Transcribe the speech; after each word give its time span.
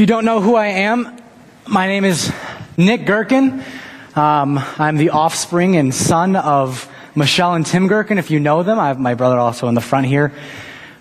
you 0.00 0.06
don't 0.06 0.24
know 0.24 0.40
who 0.40 0.54
I 0.54 0.68
am, 0.68 1.14
my 1.68 1.86
name 1.86 2.06
is 2.06 2.32
Nick 2.78 3.04
Gherkin. 3.04 3.62
Um, 4.16 4.58
I'm 4.78 4.96
the 4.96 5.10
offspring 5.10 5.76
and 5.76 5.94
son 5.94 6.36
of 6.36 6.90
Michelle 7.14 7.52
and 7.52 7.66
Tim 7.66 7.86
Gherkin, 7.86 8.16
if 8.16 8.30
you 8.30 8.40
know 8.40 8.62
them. 8.62 8.78
I 8.78 8.88
have 8.88 8.98
my 8.98 9.12
brother 9.12 9.38
also 9.38 9.68
in 9.68 9.74
the 9.74 9.82
front 9.82 10.06
here. 10.06 10.32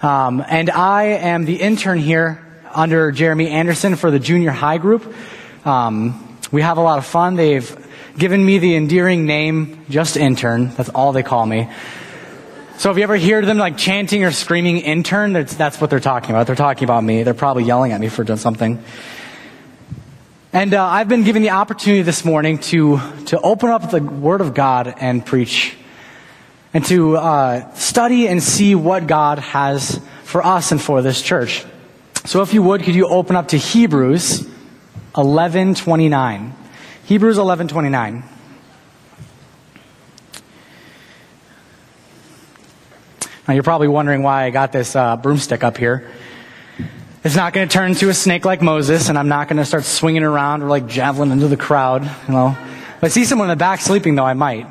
Um, 0.01 0.43
and 0.45 0.69
I 0.69 1.03
am 1.03 1.45
the 1.45 1.61
intern 1.61 1.97
here 1.97 2.45
under 2.75 3.13
Jeremy 3.13 3.47
Anderson 3.47 3.95
for 3.95 4.11
the 4.11 4.19
junior 4.19 4.51
high 4.51 4.79
group. 4.79 5.15
Um, 5.63 6.37
we 6.51 6.61
have 6.61 6.77
a 6.77 6.81
lot 6.81 6.97
of 6.97 7.05
fun. 7.05 7.37
They've 7.37 7.87
given 8.17 8.45
me 8.45 8.57
the 8.57 8.75
endearing 8.75 9.25
name, 9.25 9.85
just 9.89 10.17
intern. 10.17 10.75
That's 10.75 10.89
all 10.89 11.13
they 11.13 11.23
call 11.23 11.45
me. 11.45 11.69
So 12.79 12.89
if 12.91 12.95
you 12.95 13.03
ever 13.03 13.17
hear 13.17 13.45
them 13.45 13.57
like 13.57 13.75
chanting 13.75 14.23
or 14.23 14.31
screaming 14.31 14.77
intern, 14.77 15.33
that's, 15.33 15.53
that's 15.53 15.81
what 15.81 15.89
they're 15.89 15.99
talking 15.99 16.29
about. 16.29 16.47
They're 16.47 16.55
talking 16.55 16.85
about 16.85 17.03
me. 17.03 17.23
They're 17.23 17.33
probably 17.33 17.65
yelling 17.65 17.91
at 17.91 17.99
me 17.99 18.07
for 18.07 18.23
doing 18.23 18.39
something. 18.39 18.81
And 20.53 20.73
uh, 20.73 20.85
I've 20.85 21.09
been 21.09 21.25
given 21.25 21.41
the 21.41 21.49
opportunity 21.49 22.03
this 22.03 22.23
morning 22.23 22.57
to, 22.59 23.01
to 23.25 23.41
open 23.41 23.67
up 23.67 23.91
the 23.91 24.01
Word 24.01 24.39
of 24.39 24.53
God 24.53 24.93
and 24.97 25.25
preach, 25.25 25.75
and 26.73 26.85
to 26.85 27.17
uh, 27.17 27.73
study 27.73 28.29
and 28.29 28.41
see 28.41 28.75
what 28.75 29.07
God 29.07 29.39
has 29.39 29.99
for 30.23 30.41
us 30.41 30.71
and 30.71 30.81
for 30.81 31.01
this 31.01 31.21
church. 31.21 31.65
So 32.23 32.43
if 32.43 32.53
you 32.53 32.63
would, 32.63 32.83
could 32.83 32.95
you 32.95 33.09
open 33.09 33.35
up 33.35 33.49
to 33.49 33.57
Hebrews 33.57 34.47
11:29? 35.15 36.53
Hebrews 37.03 37.37
11:29. 37.37 38.38
Now 43.47 43.53
you're 43.53 43.63
probably 43.63 43.87
wondering 43.87 44.23
why 44.23 44.43
I 44.43 44.49
got 44.49 44.71
this 44.71 44.95
uh, 44.95 45.17
broomstick 45.17 45.63
up 45.63 45.77
here. 45.77 46.09
It's 47.23 47.35
not 47.35 47.53
going 47.53 47.67
to 47.67 47.73
turn 47.73 47.91
into 47.91 48.09
a 48.09 48.13
snake 48.13 48.45
like 48.45 48.61
Moses, 48.61 49.09
and 49.09 49.17
I'm 49.17 49.27
not 49.27 49.47
going 49.47 49.57
to 49.57 49.65
start 49.65 49.83
swinging 49.83 50.23
around 50.23 50.63
or 50.63 50.69
like 50.69 50.87
javelin 50.87 51.31
into 51.31 51.47
the 51.47 51.57
crowd. 51.57 52.03
You 52.03 52.33
know, 52.33 52.57
if 52.97 53.03
I 53.03 53.07
see 53.09 53.25
someone 53.25 53.49
in 53.49 53.57
the 53.57 53.59
back 53.59 53.81
sleeping, 53.81 54.15
though, 54.15 54.25
I 54.25 54.33
might. 54.33 54.67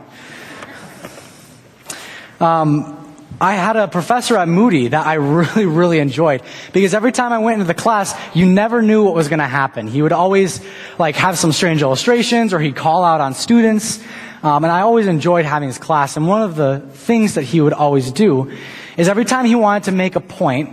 Um, 2.40 2.94
I 3.40 3.54
had 3.54 3.76
a 3.76 3.86
professor 3.86 4.36
at 4.36 4.48
Moody 4.48 4.88
that 4.88 5.06
I 5.06 5.14
really, 5.14 5.66
really 5.66 5.98
enjoyed 5.98 6.42
because 6.72 6.94
every 6.94 7.12
time 7.12 7.32
I 7.32 7.38
went 7.38 7.54
into 7.54 7.66
the 7.66 7.80
class, 7.80 8.14
you 8.34 8.46
never 8.46 8.82
knew 8.82 9.04
what 9.04 9.14
was 9.14 9.28
going 9.28 9.38
to 9.38 9.46
happen. 9.46 9.86
He 9.86 10.02
would 10.02 10.12
always 10.12 10.60
like 10.98 11.16
have 11.16 11.38
some 11.38 11.52
strange 11.52 11.82
illustrations 11.82 12.52
or 12.52 12.60
he'd 12.60 12.76
call 12.76 13.04
out 13.04 13.20
on 13.20 13.34
students. 13.34 14.02
Um, 14.42 14.64
and 14.64 14.72
I 14.72 14.80
always 14.80 15.06
enjoyed 15.06 15.44
having 15.44 15.68
his 15.68 15.78
class. 15.78 16.16
And 16.16 16.28
one 16.28 16.42
of 16.42 16.54
the 16.56 16.80
things 16.92 17.34
that 17.34 17.42
he 17.42 17.60
would 17.60 17.72
always 17.72 18.12
do 18.12 18.52
is 18.96 19.08
every 19.08 19.24
time 19.24 19.44
he 19.44 19.54
wanted 19.54 19.84
to 19.84 19.92
make 19.92 20.16
a 20.16 20.20
point, 20.20 20.70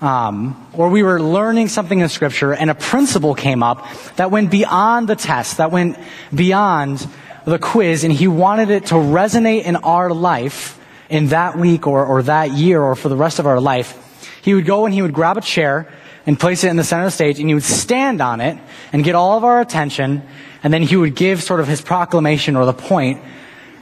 um, 0.00 0.66
or 0.72 0.88
we 0.88 1.02
were 1.02 1.20
learning 1.20 1.68
something 1.68 1.98
in 1.98 2.08
Scripture, 2.08 2.52
and 2.52 2.70
a 2.70 2.74
principle 2.74 3.34
came 3.34 3.62
up 3.62 3.86
that 4.16 4.30
went 4.30 4.50
beyond 4.50 5.08
the 5.08 5.16
test, 5.16 5.58
that 5.58 5.70
went 5.70 5.98
beyond 6.34 7.06
the 7.44 7.58
quiz, 7.58 8.04
and 8.04 8.12
he 8.12 8.28
wanted 8.28 8.70
it 8.70 8.86
to 8.86 8.94
resonate 8.94 9.64
in 9.64 9.76
our 9.76 10.10
life 10.10 10.78
in 11.08 11.28
that 11.28 11.56
week 11.56 11.86
or, 11.86 12.04
or 12.04 12.22
that 12.22 12.52
year 12.52 12.82
or 12.82 12.94
for 12.94 13.08
the 13.08 13.16
rest 13.16 13.38
of 13.38 13.46
our 13.46 13.60
life. 13.60 13.96
He 14.42 14.54
would 14.54 14.64
go 14.64 14.86
and 14.86 14.94
he 14.94 15.02
would 15.02 15.12
grab 15.12 15.36
a 15.36 15.40
chair 15.40 15.92
and 16.26 16.38
place 16.38 16.64
it 16.64 16.68
in 16.68 16.76
the 16.76 16.84
center 16.84 17.04
of 17.04 17.08
the 17.08 17.12
stage, 17.12 17.40
and 17.40 17.48
he 17.48 17.54
would 17.54 17.62
stand 17.62 18.20
on 18.20 18.40
it 18.40 18.58
and 18.92 19.02
get 19.04 19.14
all 19.14 19.36
of 19.36 19.44
our 19.44 19.60
attention, 19.60 20.22
and 20.62 20.72
then 20.72 20.82
he 20.82 20.96
would 20.96 21.14
give 21.14 21.42
sort 21.42 21.60
of 21.60 21.68
his 21.68 21.80
proclamation 21.80 22.56
or 22.56 22.66
the 22.66 22.72
point. 22.72 23.22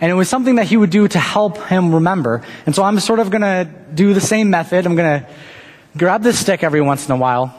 And 0.00 0.10
it 0.10 0.14
was 0.14 0.28
something 0.28 0.56
that 0.56 0.66
he 0.66 0.76
would 0.76 0.90
do 0.90 1.08
to 1.08 1.18
help 1.18 1.58
him 1.64 1.94
remember. 1.94 2.42
And 2.66 2.74
so 2.74 2.84
I'm 2.84 3.00
sort 3.00 3.18
of 3.18 3.30
going 3.30 3.42
to 3.42 3.68
do 3.94 4.14
the 4.14 4.20
same 4.20 4.50
method. 4.50 4.86
I'm 4.86 4.94
going 4.94 5.22
to 5.22 5.28
grab 5.96 6.22
this 6.22 6.38
stick 6.38 6.62
every 6.62 6.80
once 6.80 7.06
in 7.06 7.12
a 7.12 7.16
while. 7.16 7.54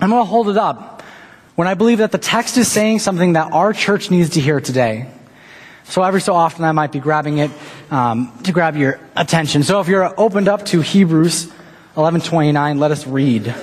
I'm 0.00 0.10
going 0.10 0.20
to 0.20 0.28
hold 0.28 0.48
it 0.48 0.56
up 0.56 1.02
when 1.54 1.68
I 1.68 1.74
believe 1.74 1.98
that 1.98 2.12
the 2.12 2.18
text 2.18 2.56
is 2.56 2.70
saying 2.70 3.00
something 3.00 3.34
that 3.34 3.52
our 3.52 3.72
church 3.72 4.10
needs 4.10 4.30
to 4.30 4.40
hear 4.40 4.60
today. 4.60 5.08
So 5.84 6.02
every 6.02 6.20
so 6.20 6.34
often 6.34 6.64
I 6.64 6.72
might 6.72 6.92
be 6.92 7.00
grabbing 7.00 7.38
it 7.38 7.50
um, 7.90 8.36
to 8.44 8.52
grab 8.52 8.76
your 8.76 9.00
attention. 9.16 9.62
So 9.62 9.80
if 9.80 9.88
you're 9.88 10.12
opened 10.20 10.46
up 10.46 10.66
to 10.66 10.80
Hebrews 10.80 11.50
11:29, 11.96 12.78
let 12.78 12.90
us 12.90 13.06
read. 13.06 13.54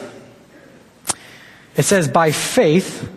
It 1.78 1.84
says, 1.84 2.08
"By 2.08 2.32
faith." 2.32 3.08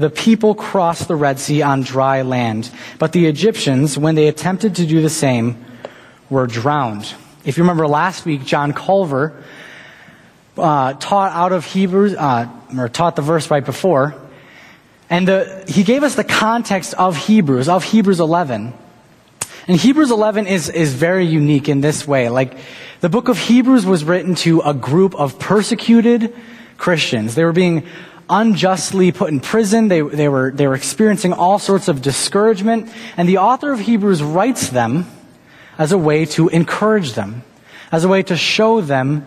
The 0.00 0.08
people 0.08 0.54
crossed 0.54 1.08
the 1.08 1.14
Red 1.14 1.38
Sea 1.38 1.60
on 1.60 1.82
dry 1.82 2.22
land, 2.22 2.70
but 2.98 3.12
the 3.12 3.26
Egyptians, 3.26 3.98
when 3.98 4.14
they 4.14 4.28
attempted 4.28 4.76
to 4.76 4.86
do 4.86 5.02
the 5.02 5.10
same, 5.10 5.62
were 6.30 6.46
drowned. 6.46 7.04
If 7.44 7.58
you 7.58 7.64
remember 7.64 7.86
last 7.86 8.24
week, 8.24 8.46
John 8.46 8.72
Culver 8.72 9.44
uh, 10.56 10.94
taught 10.94 11.32
out 11.32 11.52
of 11.52 11.66
Hebrews, 11.66 12.14
uh, 12.14 12.48
or 12.78 12.88
taught 12.88 13.14
the 13.14 13.20
verse 13.20 13.50
right 13.50 13.64
before, 13.64 14.14
and 15.10 15.28
the, 15.28 15.64
he 15.68 15.82
gave 15.82 16.02
us 16.02 16.14
the 16.14 16.24
context 16.24 16.94
of 16.94 17.18
Hebrews, 17.18 17.68
of 17.68 17.84
Hebrews 17.84 18.20
11. 18.20 18.72
And 19.68 19.76
Hebrews 19.76 20.10
11 20.10 20.46
is, 20.46 20.70
is 20.70 20.94
very 20.94 21.26
unique 21.26 21.68
in 21.68 21.82
this 21.82 22.08
way. 22.08 22.30
Like, 22.30 22.56
the 23.00 23.10
book 23.10 23.28
of 23.28 23.38
Hebrews 23.38 23.84
was 23.84 24.02
written 24.02 24.34
to 24.36 24.60
a 24.60 24.72
group 24.72 25.14
of 25.14 25.38
persecuted 25.38 26.34
Christians. 26.78 27.34
They 27.34 27.44
were 27.44 27.52
being 27.52 27.86
unjustly 28.30 29.12
put 29.12 29.30
in 29.30 29.40
prison. 29.40 29.88
They, 29.88 30.00
they, 30.00 30.28
were, 30.28 30.50
they 30.50 30.66
were 30.66 30.74
experiencing 30.74 31.32
all 31.32 31.58
sorts 31.58 31.88
of 31.88 32.00
discouragement. 32.00 32.90
And 33.16 33.28
the 33.28 33.38
author 33.38 33.72
of 33.72 33.80
Hebrews 33.80 34.22
writes 34.22 34.70
them 34.70 35.06
as 35.76 35.92
a 35.92 35.98
way 35.98 36.24
to 36.26 36.48
encourage 36.48 37.14
them, 37.14 37.42
as 37.90 38.04
a 38.04 38.08
way 38.08 38.22
to 38.22 38.36
show 38.36 38.80
them 38.80 39.26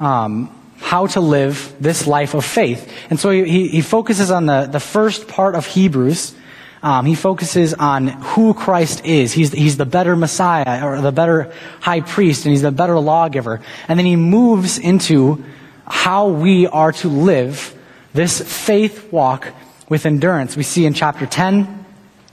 um, 0.00 0.54
how 0.78 1.06
to 1.08 1.20
live 1.20 1.74
this 1.80 2.06
life 2.06 2.34
of 2.34 2.44
faith. 2.44 2.90
And 3.10 3.18
so 3.18 3.30
he, 3.30 3.68
he 3.68 3.80
focuses 3.80 4.30
on 4.30 4.46
the, 4.46 4.66
the 4.66 4.80
first 4.80 5.28
part 5.28 5.54
of 5.54 5.66
Hebrews. 5.66 6.34
Um, 6.82 7.06
he 7.06 7.14
focuses 7.14 7.74
on 7.74 8.06
who 8.06 8.54
Christ 8.54 9.04
is. 9.04 9.32
He's, 9.32 9.52
he's 9.52 9.76
the 9.76 9.86
better 9.86 10.14
Messiah, 10.14 10.86
or 10.86 11.00
the 11.00 11.12
better 11.12 11.52
high 11.80 12.00
priest, 12.00 12.44
and 12.44 12.52
he's 12.52 12.62
the 12.62 12.70
better 12.70 12.98
lawgiver. 12.98 13.60
And 13.88 13.98
then 13.98 14.06
he 14.06 14.16
moves 14.16 14.78
into 14.78 15.44
how 15.86 16.28
we 16.28 16.66
are 16.66 16.92
to 16.92 17.08
live 17.08 17.74
this 18.18 18.40
faith 18.40 19.12
walk 19.12 19.46
with 19.88 20.04
endurance. 20.04 20.56
We 20.56 20.64
see 20.64 20.86
in 20.86 20.92
chapter 20.92 21.24
10, 21.24 21.86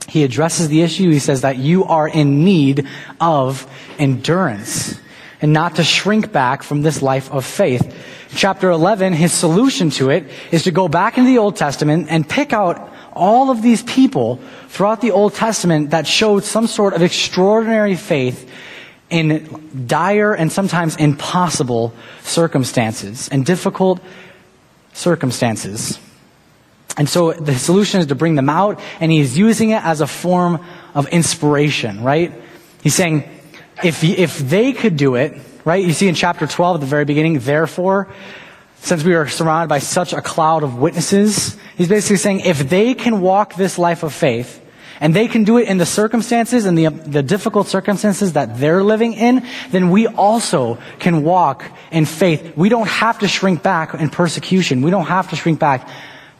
he 0.08 0.24
addresses 0.24 0.66
the 0.66 0.82
issue. 0.82 1.12
He 1.12 1.20
says 1.20 1.42
that 1.42 1.58
you 1.58 1.84
are 1.84 2.08
in 2.08 2.44
need 2.44 2.88
of 3.20 3.70
endurance 3.96 4.98
and 5.40 5.52
not 5.52 5.76
to 5.76 5.84
shrink 5.84 6.32
back 6.32 6.64
from 6.64 6.82
this 6.82 7.02
life 7.02 7.30
of 7.30 7.44
faith. 7.44 7.94
Chapter 8.34 8.70
11, 8.70 9.12
his 9.12 9.32
solution 9.32 9.90
to 9.90 10.10
it 10.10 10.24
is 10.50 10.64
to 10.64 10.72
go 10.72 10.88
back 10.88 11.18
into 11.18 11.30
the 11.30 11.38
Old 11.38 11.54
Testament 11.54 12.08
and 12.10 12.28
pick 12.28 12.52
out 12.52 12.92
all 13.12 13.50
of 13.50 13.62
these 13.62 13.84
people 13.84 14.40
throughout 14.66 15.00
the 15.00 15.12
Old 15.12 15.34
Testament 15.34 15.90
that 15.90 16.08
showed 16.08 16.42
some 16.42 16.66
sort 16.66 16.94
of 16.94 17.02
extraordinary 17.02 17.94
faith 17.94 18.50
in 19.08 19.86
dire 19.86 20.34
and 20.34 20.50
sometimes 20.50 20.96
impossible 20.96 21.94
circumstances 22.22 23.28
and 23.28 23.46
difficult 23.46 24.00
circumstances. 24.96 25.98
And 26.96 27.08
so 27.08 27.32
the 27.32 27.54
solution 27.54 28.00
is 28.00 28.06
to 28.06 28.14
bring 28.14 28.34
them 28.34 28.48
out, 28.48 28.80
and 29.00 29.12
he's 29.12 29.36
using 29.36 29.70
it 29.70 29.84
as 29.84 30.00
a 30.00 30.06
form 30.06 30.64
of 30.94 31.08
inspiration, 31.08 32.02
right? 32.02 32.32
He's 32.82 32.94
saying, 32.94 33.24
if, 33.84 34.02
if 34.02 34.38
they 34.38 34.72
could 34.72 34.96
do 34.96 35.16
it, 35.16 35.38
right? 35.64 35.84
You 35.84 35.92
see 35.92 36.08
in 36.08 36.14
chapter 36.14 36.46
12 36.46 36.76
at 36.76 36.80
the 36.80 36.86
very 36.86 37.04
beginning, 37.04 37.38
therefore, 37.40 38.08
since 38.76 39.04
we 39.04 39.14
are 39.14 39.28
surrounded 39.28 39.68
by 39.68 39.80
such 39.80 40.14
a 40.14 40.22
cloud 40.22 40.62
of 40.62 40.78
witnesses, 40.78 41.58
he's 41.76 41.88
basically 41.88 42.16
saying, 42.16 42.40
if 42.40 42.70
they 42.70 42.94
can 42.94 43.20
walk 43.20 43.54
this 43.54 43.78
life 43.78 44.02
of 44.02 44.14
faith, 44.14 44.62
and 45.00 45.14
they 45.14 45.28
can 45.28 45.44
do 45.44 45.58
it 45.58 45.68
in 45.68 45.78
the 45.78 45.86
circumstances 45.86 46.66
and 46.66 46.76
the, 46.76 46.88
the 46.88 47.22
difficult 47.22 47.68
circumstances 47.68 48.32
that 48.34 48.58
they're 48.58 48.82
living 48.82 49.12
in, 49.12 49.46
then 49.70 49.90
we 49.90 50.06
also 50.06 50.78
can 50.98 51.22
walk 51.22 51.64
in 51.90 52.06
faith. 52.06 52.56
We 52.56 52.68
don't 52.68 52.88
have 52.88 53.18
to 53.20 53.28
shrink 53.28 53.62
back 53.62 53.94
in 53.94 54.10
persecution. 54.10 54.82
We 54.82 54.90
don't 54.90 55.06
have 55.06 55.30
to 55.30 55.36
shrink 55.36 55.58
back. 55.58 55.88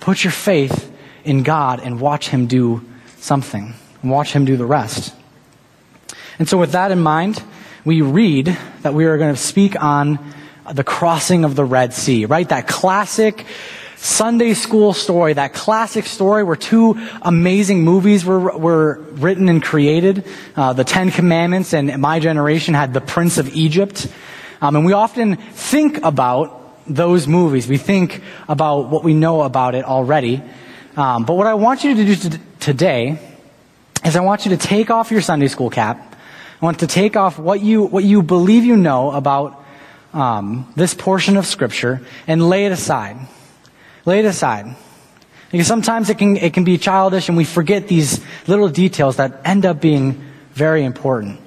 Put 0.01 0.25
your 0.25 0.33
faith 0.33 0.93
in 1.25 1.43
God 1.43 1.81
and 1.81 2.01
watch 2.01 2.29
Him 2.29 2.47
do 2.47 2.85
something. 3.19 3.75
Watch 4.03 4.33
Him 4.33 4.45
do 4.45 4.57
the 4.57 4.67
rest. 4.67 5.15
And 6.39 6.49
so 6.49 6.59
with 6.59 6.73
that 6.73 6.91
in 6.91 7.01
mind, 7.01 7.43
we 7.85 8.03
read 8.03 8.57
that 8.83 8.95
we 8.95 9.05
are 9.07 9.19
going 9.19 9.35
to 9.35 9.41
speak 9.41 9.81
on 9.83 10.19
the 10.73 10.85
crossing 10.85 11.45
of 11.45 11.55
the 11.55 11.65
Red 11.65 11.95
Sea, 11.95 12.27
right? 12.27 12.49
That 12.49 12.67
classic 12.67 13.47
Sunday 14.07 14.55
school 14.55 14.93
story, 14.93 15.33
that 15.33 15.53
classic 15.53 16.07
story 16.07 16.45
where 16.45 16.55
two 16.55 16.97
amazing 17.23 17.83
movies 17.83 18.25
were, 18.25 18.57
were 18.57 19.01
written 19.11 19.49
and 19.49 19.61
created. 19.61 20.25
Uh, 20.55 20.73
the 20.73 20.85
Ten 20.85 21.11
Commandments 21.11 21.75
and 21.75 22.01
My 22.01 22.21
Generation 22.21 22.75
had 22.75 22.95
The 22.95 23.01
Prince 23.01 23.37
of 23.37 23.55
Egypt. 23.55 24.07
Um, 24.61 24.77
and 24.77 24.87
we 24.87 24.93
often 24.93 25.35
think 25.37 26.05
about 26.05 26.87
those 26.87 27.27
movies. 27.27 27.67
We 27.67 27.79
think 27.79 28.23
about 28.49 28.91
what 28.91 29.03
we 29.03 29.13
know 29.13 29.43
about 29.43 29.75
it 29.75 29.85
already. 29.85 30.41
Um, 30.97 31.25
but 31.25 31.35
what 31.35 31.49
I 31.49 31.55
want 31.55 31.83
you 31.83 31.97
to 31.97 32.05
do 32.05 32.15
t- 32.15 32.39
today 32.61 33.19
is 34.05 34.15
I 34.15 34.21
want 34.21 34.47
you 34.47 34.57
to 34.57 34.57
take 34.57 34.89
off 34.89 35.11
your 35.11 35.21
Sunday 35.21 35.49
school 35.49 35.69
cap. 35.69 36.17
I 36.63 36.65
want 36.65 36.79
to 36.79 36.87
take 36.87 37.17
off 37.17 37.41
what 37.41 37.61
you, 37.61 37.83
what 37.83 38.05
you 38.05 38.23
believe 38.23 38.65
you 38.65 38.77
know 38.77 39.11
about 39.11 39.65
um, 40.15 40.73
this 40.77 40.95
portion 40.95 41.37
of 41.37 41.45
Scripture 41.45 42.03
and 42.29 42.49
lay 42.49 42.67
it 42.67 42.73
aside. 42.73 43.19
Lay 44.07 44.21
it 44.21 44.25
aside. 44.25 44.75
Because 45.51 45.67
sometimes 45.67 46.09
it 46.09 46.19
can, 46.19 46.37
it 46.37 46.55
can 46.55 46.65
be 46.65 46.79
childish 46.79 47.29
and 47.29 47.37
we 47.37 47.45
forget 47.45 47.89
these 47.89 48.25
little 48.47 48.69
details 48.69 49.17
that 49.17 49.43
end 49.45 49.67
up 49.67 49.81
being 49.81 50.25
very 50.53 50.85
important. 50.85 51.41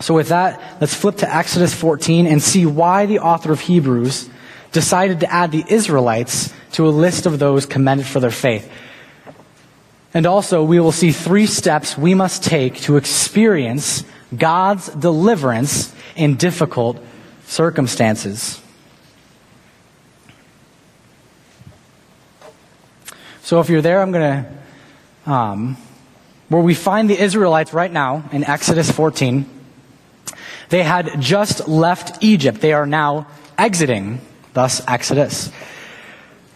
So 0.00 0.14
with 0.14 0.28
that, 0.28 0.60
let's 0.80 0.94
flip 0.94 1.18
to 1.18 1.34
Exodus 1.34 1.74
14 1.74 2.26
and 2.26 2.42
see 2.42 2.66
why 2.66 3.06
the 3.06 3.18
author 3.18 3.52
of 3.52 3.60
Hebrews 3.60 4.28
decided 4.72 5.20
to 5.20 5.32
add 5.32 5.52
the 5.52 5.64
Israelites 5.68 6.52
to 6.72 6.88
a 6.88 6.90
list 6.90 7.26
of 7.26 7.38
those 7.38 7.66
commended 7.66 8.06
for 8.06 8.18
their 8.20 8.30
faith. 8.30 8.70
And 10.14 10.26
also, 10.26 10.62
we 10.62 10.80
will 10.80 10.92
see 10.92 11.10
three 11.10 11.46
steps 11.46 11.96
we 11.96 12.14
must 12.14 12.44
take 12.44 12.80
to 12.82 12.96
experience 12.96 14.04
God's 14.36 14.88
deliverance 14.88 15.94
in 16.16 16.36
difficult 16.36 17.02
circumstances. 17.46 18.61
So 23.42 23.58
if 23.58 23.68
you're 23.68 23.82
there, 23.82 24.00
I'm 24.00 24.12
going 24.12 24.44
to, 25.26 25.30
um, 25.30 25.76
where 26.48 26.62
we 26.62 26.74
find 26.74 27.10
the 27.10 27.20
Israelites 27.20 27.72
right 27.72 27.90
now 27.90 28.22
in 28.30 28.44
Exodus 28.44 28.88
14. 28.90 29.44
They 30.68 30.84
had 30.84 31.20
just 31.20 31.66
left 31.66 32.22
Egypt. 32.22 32.60
They 32.60 32.72
are 32.72 32.86
now 32.86 33.26
exiting, 33.58 34.20
thus 34.52 34.80
Exodus. 34.86 35.50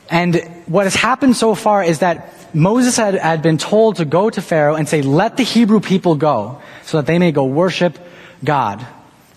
And 0.09 0.37
what 0.67 0.85
has 0.85 0.95
happened 0.95 1.37
so 1.37 1.57
far 1.57 1.83
is 1.83 1.99
that 1.99 2.55
Moses 2.55 2.97
had, 2.97 3.15
had 3.15 3.43
been 3.43 3.59
told 3.59 3.97
to 3.97 4.05
go 4.05 4.31
to 4.31 4.41
Pharaoh 4.41 4.77
and 4.77 4.89
say, 4.89 5.03
let 5.03 5.37
the 5.37 5.43
Hebrew 5.43 5.81
people 5.81 6.15
go 6.15 6.63
so 6.85 6.99
that 6.99 7.07
they 7.07 7.19
may 7.19 7.33
go 7.33 7.47
worship 7.47 7.99
God. 8.45 8.87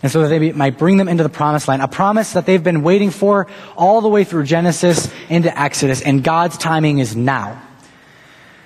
And 0.02 0.12
so 0.12 0.22
that 0.22 0.30
they 0.30 0.52
might 0.52 0.78
bring 0.78 0.98
them 0.98 1.10
into 1.10 1.24
the 1.24 1.30
promised 1.30 1.68
land. 1.68 1.82
A 1.82 1.88
promise 1.88 2.34
that 2.34 2.46
they've 2.46 2.64
been 2.64 2.84
waiting 2.84 3.12
for 3.12 3.48
all 3.76 4.02
the 4.02 4.08
way 4.08 4.24
through 4.24 4.44
Genesis 4.44 5.12
into 5.30 5.58
Exodus. 5.60 6.02
And 6.02 6.24
God's 6.24 6.58
timing 6.58 7.00
is 7.00 7.16
now. 7.16 7.62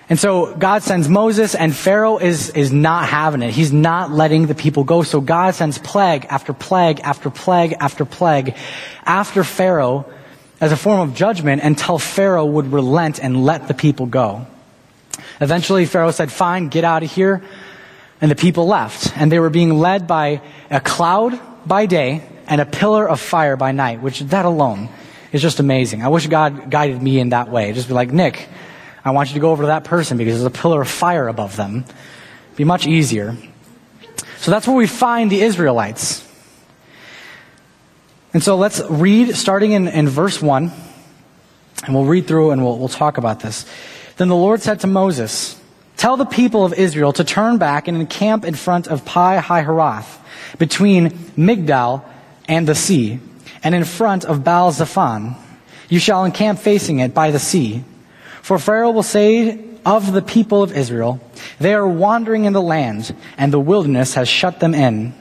And 0.10 0.20
so 0.20 0.56
God 0.56 0.84
sends 0.84 1.10
Moses 1.10 1.56
and 1.56 1.76
Pharaoh 1.76 2.18
is, 2.18 2.50
is 2.52 2.72
not 2.72 3.08
having 3.08 3.42
it. 3.42 3.52
He's 3.52 3.74
not 3.74 4.12
letting 4.12 4.46
the 4.46 4.54
people 4.54 4.84
go. 4.84 5.02
So 5.02 5.22
God 5.22 5.56
sends 5.56 5.78
plague 5.80 6.26
after 6.30 6.54
plague 6.54 7.00
after 7.00 7.30
plague 7.30 7.74
after 7.80 8.06
plague 8.06 8.56
after 9.06 9.44
Pharaoh 9.44 10.06
as 10.62 10.72
a 10.72 10.78
form 10.78 11.10
of 11.10 11.16
judgment 11.16 11.64
until 11.64 11.98
Pharaoh 11.98 12.46
would 12.46 12.72
relent 12.72 13.20
and 13.20 13.44
let 13.44 13.68
the 13.68 13.74
people 13.74 14.06
go. 14.06 14.46
Eventually 15.42 15.86
Pharaoh 15.86 16.12
said, 16.12 16.32
fine, 16.32 16.68
get 16.68 16.84
out 16.84 17.04
of 17.04 17.12
here. 17.12 17.42
And 18.24 18.32
the 18.32 18.36
people 18.36 18.68
left. 18.68 19.12
And 19.18 19.30
they 19.30 19.38
were 19.38 19.50
being 19.50 19.80
led 19.80 20.08
by 20.08 20.40
a 20.70 20.80
cloud 20.80 21.38
by 21.68 21.88
day 21.88 22.24
and 22.48 22.62
a 22.62 22.66
pillar 22.66 23.06
of 23.06 23.20
fire 23.20 23.58
by 23.58 23.74
night, 23.74 24.02
which 24.02 24.22
that 24.22 24.46
alone 24.46 24.88
is 25.34 25.42
just 25.42 25.60
amazing. 25.60 26.02
I 26.04 26.08
wish 26.08 26.26
God 26.28 26.72
guided 26.72 27.02
me 27.02 27.20
in 27.20 27.30
that 27.30 27.50
way. 27.50 27.74
Just 27.74 27.90
be 27.90 27.94
like, 27.94 28.14
Nick, 28.14 28.48
I 29.04 29.12
want 29.12 29.28
you 29.28 29.34
to 29.34 29.42
go 29.42 29.52
over 29.52 29.64
to 29.64 29.68
that 29.68 29.84
person 29.84 30.18
because 30.18 30.36
there's 30.36 30.46
a 30.46 30.58
pillar 30.58 30.82
of 30.82 30.88
fire 30.88 31.28
above 31.28 31.58
them. 31.58 31.84
It'd 32.46 32.56
be 32.56 32.64
much 32.64 32.88
easier. 32.88 33.36
So 34.38 34.52
that's 34.52 34.68
where 34.68 34.78
we 34.78 34.88
find 34.88 35.30
the 35.30 35.42
Israelites. 35.42 36.26
And 38.34 38.42
so 38.42 38.56
let's 38.56 38.80
read 38.90 39.36
starting 39.36 39.74
in, 39.74 39.90
in 39.90 40.08
verse 40.08 40.42
1, 40.42 40.72
and 41.86 41.94
we'll 41.94 42.06
read 42.06 42.26
through 42.26 42.52
and 42.52 42.64
we'll, 42.64 42.80
we'll 42.80 42.88
talk 42.88 43.18
about 43.18 43.42
this. 43.42 43.66
Then 44.16 44.30
the 44.30 44.36
Lord 44.36 44.62
said 44.62 44.80
to 44.80 44.88
Moses, 44.88 45.60
Tell 46.04 46.18
the 46.18 46.26
people 46.26 46.66
of 46.66 46.74
Israel 46.74 47.14
to 47.14 47.24
turn 47.24 47.60
back 47.60 47.88
and 47.88 47.98
encamp 47.98 48.44
in 48.44 48.56
front 48.56 48.88
of 48.88 49.06
Pi 49.06 49.40
Hahiroth, 49.40 50.20
between 50.58 51.12
Migdol 51.38 52.04
and 52.46 52.68
the 52.68 52.76
sea, 52.76 53.22
and 53.64 53.74
in 53.74 53.86
front 53.86 54.26
of 54.26 54.44
Baal 54.44 54.74
Zephon. 54.74 55.38
You 55.88 56.00
shall 56.00 56.26
encamp 56.26 56.60
facing 56.60 57.00
it 57.00 57.14
by 57.14 57.32
the 57.32 57.40
sea. 57.40 57.86
For 58.42 58.60
Pharaoh 58.60 58.92
will 58.92 59.02
say 59.02 59.58
of 59.86 60.12
the 60.12 60.22
people 60.22 60.62
of 60.62 60.76
Israel, 60.76 61.22
They 61.58 61.74
are 61.74 61.88
wandering 61.88 62.44
in 62.44 62.52
the 62.52 62.62
land, 62.62 63.16
and 63.38 63.54
the 63.54 63.58
wilderness 63.62 64.16
has 64.16 64.28
shut 64.28 64.60
them 64.60 64.76
in. 64.76 65.14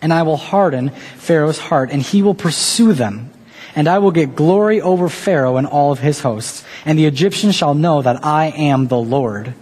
And 0.00 0.12
I 0.12 0.22
will 0.22 0.36
harden 0.36 0.90
Pharaoh's 1.16 1.58
heart, 1.58 1.90
and 1.90 2.00
he 2.00 2.22
will 2.22 2.36
pursue 2.36 2.92
them. 2.92 3.32
And 3.74 3.88
I 3.88 3.98
will 3.98 4.12
get 4.12 4.36
glory 4.36 4.80
over 4.80 5.08
Pharaoh 5.08 5.56
and 5.56 5.66
all 5.66 5.90
of 5.90 5.98
his 5.98 6.20
hosts. 6.20 6.62
And 6.84 6.96
the 6.96 7.06
Egyptians 7.06 7.56
shall 7.56 7.74
know 7.74 8.00
that 8.00 8.24
I 8.24 8.50
am 8.50 8.86
the 8.86 8.96
Lord. 8.96 9.54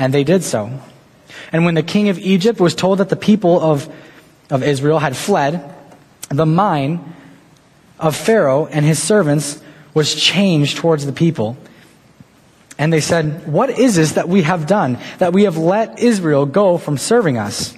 And 0.00 0.14
they 0.14 0.24
did 0.24 0.42
so. 0.42 0.80
And 1.52 1.66
when 1.66 1.74
the 1.74 1.82
king 1.82 2.08
of 2.08 2.18
Egypt 2.18 2.58
was 2.58 2.74
told 2.74 2.98
that 2.98 3.10
the 3.10 3.16
people 3.16 3.60
of, 3.60 3.86
of 4.48 4.62
Israel 4.62 4.98
had 4.98 5.14
fled, 5.14 5.74
the 6.30 6.46
mind 6.46 7.00
of 7.98 8.16
Pharaoh 8.16 8.64
and 8.66 8.82
his 8.84 9.00
servants 9.00 9.60
was 9.92 10.14
changed 10.14 10.78
towards 10.78 11.04
the 11.04 11.12
people. 11.12 11.58
And 12.78 12.90
they 12.90 13.02
said, 13.02 13.46
What 13.46 13.68
is 13.68 13.96
this 13.96 14.12
that 14.12 14.26
we 14.26 14.40
have 14.40 14.66
done, 14.66 14.98
that 15.18 15.34
we 15.34 15.44
have 15.44 15.58
let 15.58 15.98
Israel 15.98 16.46
go 16.46 16.78
from 16.78 16.96
serving 16.96 17.36
us? 17.36 17.76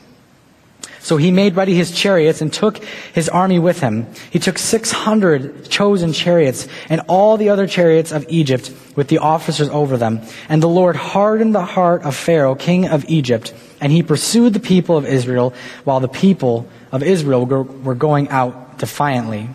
So 1.03 1.17
he 1.17 1.33
made 1.33 1.57
ready 1.57 1.75
his 1.75 1.91
chariots 1.91 2.41
and 2.41 2.53
took 2.53 2.83
his 3.13 3.29
army 3.29 3.59
with 3.59 3.81
him. 3.81 4.07
He 4.31 4.39
took 4.39 4.57
600 4.57 5.69
chosen 5.69 6.13
chariots 6.13 6.69
and 6.89 7.01
all 7.09 7.37
the 7.37 7.49
other 7.49 7.67
chariots 7.67 8.13
of 8.13 8.25
Egypt 8.29 8.73
with 8.95 9.09
the 9.09 9.19
officers 9.19 9.69
over 9.69 9.97
them. 9.97 10.21
And 10.49 10.63
the 10.63 10.69
Lord 10.69 10.95
hardened 10.95 11.57
the 11.57 11.65
heart 11.65 12.03
of 12.03 12.15
Pharaoh, 12.15 12.55
king 12.55 12.87
of 12.87 13.05
Egypt, 13.09 13.53
and 13.81 13.91
he 13.91 14.05
pursued 14.05 14.55
the 14.55 14.61
people 14.61 14.97
of 14.97 15.05
Israel 15.05 15.55
while 15.83 15.99
the 15.99 16.07
people 16.09 16.69
of 16.93 17.03
Israel 17.03 17.47
were 17.47 17.97
going 17.97 18.29
out 18.29 18.79
defiantly. 18.79 19.49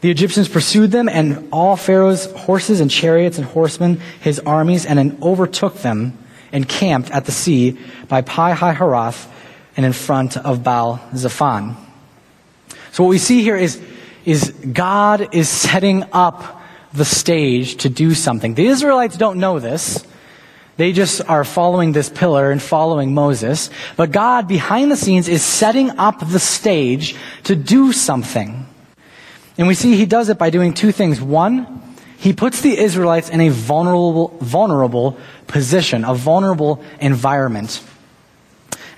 The 0.00 0.10
Egyptians 0.10 0.48
pursued 0.48 0.90
them 0.90 1.08
and 1.08 1.50
all 1.52 1.76
Pharaoh's 1.76 2.26
horses 2.32 2.80
and 2.80 2.90
chariots 2.90 3.38
and 3.38 3.46
horsemen, 3.46 4.00
his 4.20 4.40
armies, 4.40 4.86
and 4.86 4.98
then 4.98 5.18
overtook 5.22 5.76
them 5.82 6.18
and 6.50 6.68
camped 6.68 7.12
at 7.12 7.26
the 7.26 7.32
sea 7.32 7.78
by 8.08 8.22
Pi 8.22 8.54
Hahiroth 8.54 9.28
and 9.80 9.86
in 9.86 9.94
front 9.94 10.36
of 10.36 10.62
Baal 10.62 11.00
Zephon. 11.14 11.74
So 12.92 13.02
what 13.02 13.08
we 13.08 13.16
see 13.16 13.42
here 13.42 13.56
is, 13.56 13.80
is 14.26 14.50
God 14.50 15.34
is 15.34 15.48
setting 15.48 16.04
up 16.12 16.60
the 16.92 17.06
stage 17.06 17.76
to 17.76 17.88
do 17.88 18.12
something. 18.12 18.52
The 18.52 18.66
Israelites 18.66 19.16
don't 19.16 19.38
know 19.38 19.58
this. 19.58 20.04
They 20.76 20.92
just 20.92 21.26
are 21.30 21.44
following 21.44 21.92
this 21.92 22.10
pillar 22.10 22.50
and 22.50 22.60
following 22.60 23.14
Moses. 23.14 23.70
But 23.96 24.12
God, 24.12 24.46
behind 24.46 24.90
the 24.90 24.98
scenes, 24.98 25.28
is 25.28 25.42
setting 25.42 25.88
up 25.98 26.28
the 26.28 26.38
stage 26.38 27.16
to 27.44 27.56
do 27.56 27.94
something. 27.94 28.66
And 29.56 29.66
we 29.66 29.72
see 29.72 29.96
he 29.96 30.04
does 30.04 30.28
it 30.28 30.36
by 30.36 30.50
doing 30.50 30.74
two 30.74 30.92
things. 30.92 31.22
One, 31.22 31.96
he 32.18 32.34
puts 32.34 32.60
the 32.60 32.76
Israelites 32.76 33.30
in 33.30 33.40
a 33.40 33.48
vulnerable, 33.48 34.36
vulnerable 34.42 35.16
position, 35.46 36.04
a 36.04 36.12
vulnerable 36.12 36.84
environment. 37.00 37.82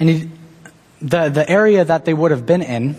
And 0.00 0.08
he, 0.08 0.30
the, 1.02 1.28
the 1.28 1.48
area 1.48 1.84
that 1.84 2.04
they 2.04 2.14
would 2.14 2.30
have 2.30 2.46
been 2.46 2.62
in, 2.62 2.96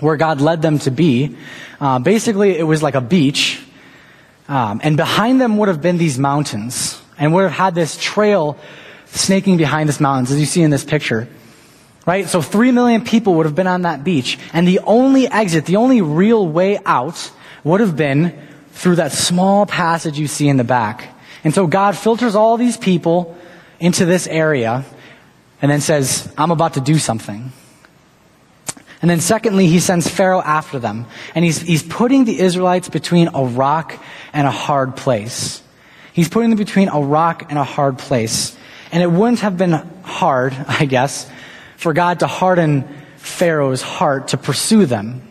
where 0.00 0.16
God 0.16 0.40
led 0.40 0.62
them 0.62 0.78
to 0.80 0.90
be, 0.90 1.36
uh, 1.80 1.98
basically 1.98 2.58
it 2.58 2.64
was 2.64 2.82
like 2.82 2.94
a 2.94 3.00
beach. 3.00 3.60
Um, 4.48 4.80
and 4.82 4.96
behind 4.96 5.40
them 5.40 5.58
would 5.58 5.68
have 5.68 5.82
been 5.82 5.98
these 5.98 6.18
mountains, 6.18 7.00
and 7.18 7.34
would 7.34 7.42
have 7.42 7.52
had 7.52 7.74
this 7.74 7.96
trail 7.96 8.56
snaking 9.06 9.56
behind 9.56 9.88
these 9.88 10.00
mountains, 10.00 10.30
as 10.30 10.40
you 10.40 10.46
see 10.46 10.62
in 10.62 10.70
this 10.70 10.84
picture. 10.84 11.28
Right? 12.06 12.26
So 12.26 12.40
three 12.40 12.72
million 12.72 13.04
people 13.04 13.34
would 13.34 13.46
have 13.46 13.54
been 13.54 13.66
on 13.66 13.82
that 13.82 14.04
beach, 14.04 14.38
and 14.52 14.66
the 14.66 14.80
only 14.80 15.28
exit, 15.28 15.66
the 15.66 15.76
only 15.76 16.00
real 16.00 16.46
way 16.48 16.78
out, 16.86 17.30
would 17.64 17.80
have 17.80 17.96
been 17.96 18.32
through 18.72 18.96
that 18.96 19.12
small 19.12 19.66
passage 19.66 20.18
you 20.18 20.28
see 20.28 20.48
in 20.48 20.56
the 20.56 20.64
back. 20.64 21.14
And 21.44 21.52
so 21.52 21.66
God 21.66 21.96
filters 21.96 22.34
all 22.34 22.56
these 22.56 22.76
people 22.76 23.36
into 23.80 24.06
this 24.06 24.26
area, 24.26 24.84
and 25.60 25.70
then 25.70 25.80
says, 25.80 26.32
I'm 26.38 26.50
about 26.50 26.74
to 26.74 26.80
do 26.80 26.98
something. 26.98 27.52
And 29.00 29.10
then 29.10 29.20
secondly, 29.20 29.66
he 29.66 29.78
sends 29.78 30.08
Pharaoh 30.08 30.42
after 30.42 30.78
them. 30.78 31.06
And 31.34 31.44
he's, 31.44 31.60
he's 31.60 31.82
putting 31.82 32.24
the 32.24 32.38
Israelites 32.38 32.88
between 32.88 33.28
a 33.34 33.44
rock 33.44 33.96
and 34.32 34.46
a 34.46 34.50
hard 34.50 34.96
place. 34.96 35.62
He's 36.12 36.28
putting 36.28 36.50
them 36.50 36.58
between 36.58 36.88
a 36.88 37.00
rock 37.00 37.46
and 37.48 37.58
a 37.58 37.64
hard 37.64 37.98
place. 37.98 38.56
And 38.90 39.02
it 39.02 39.10
wouldn't 39.10 39.40
have 39.40 39.56
been 39.56 39.72
hard, 40.02 40.52
I 40.68 40.84
guess, 40.84 41.30
for 41.76 41.92
God 41.92 42.20
to 42.20 42.26
harden 42.26 42.88
Pharaoh's 43.16 43.82
heart 43.82 44.28
to 44.28 44.36
pursue 44.36 44.86
them. 44.86 45.22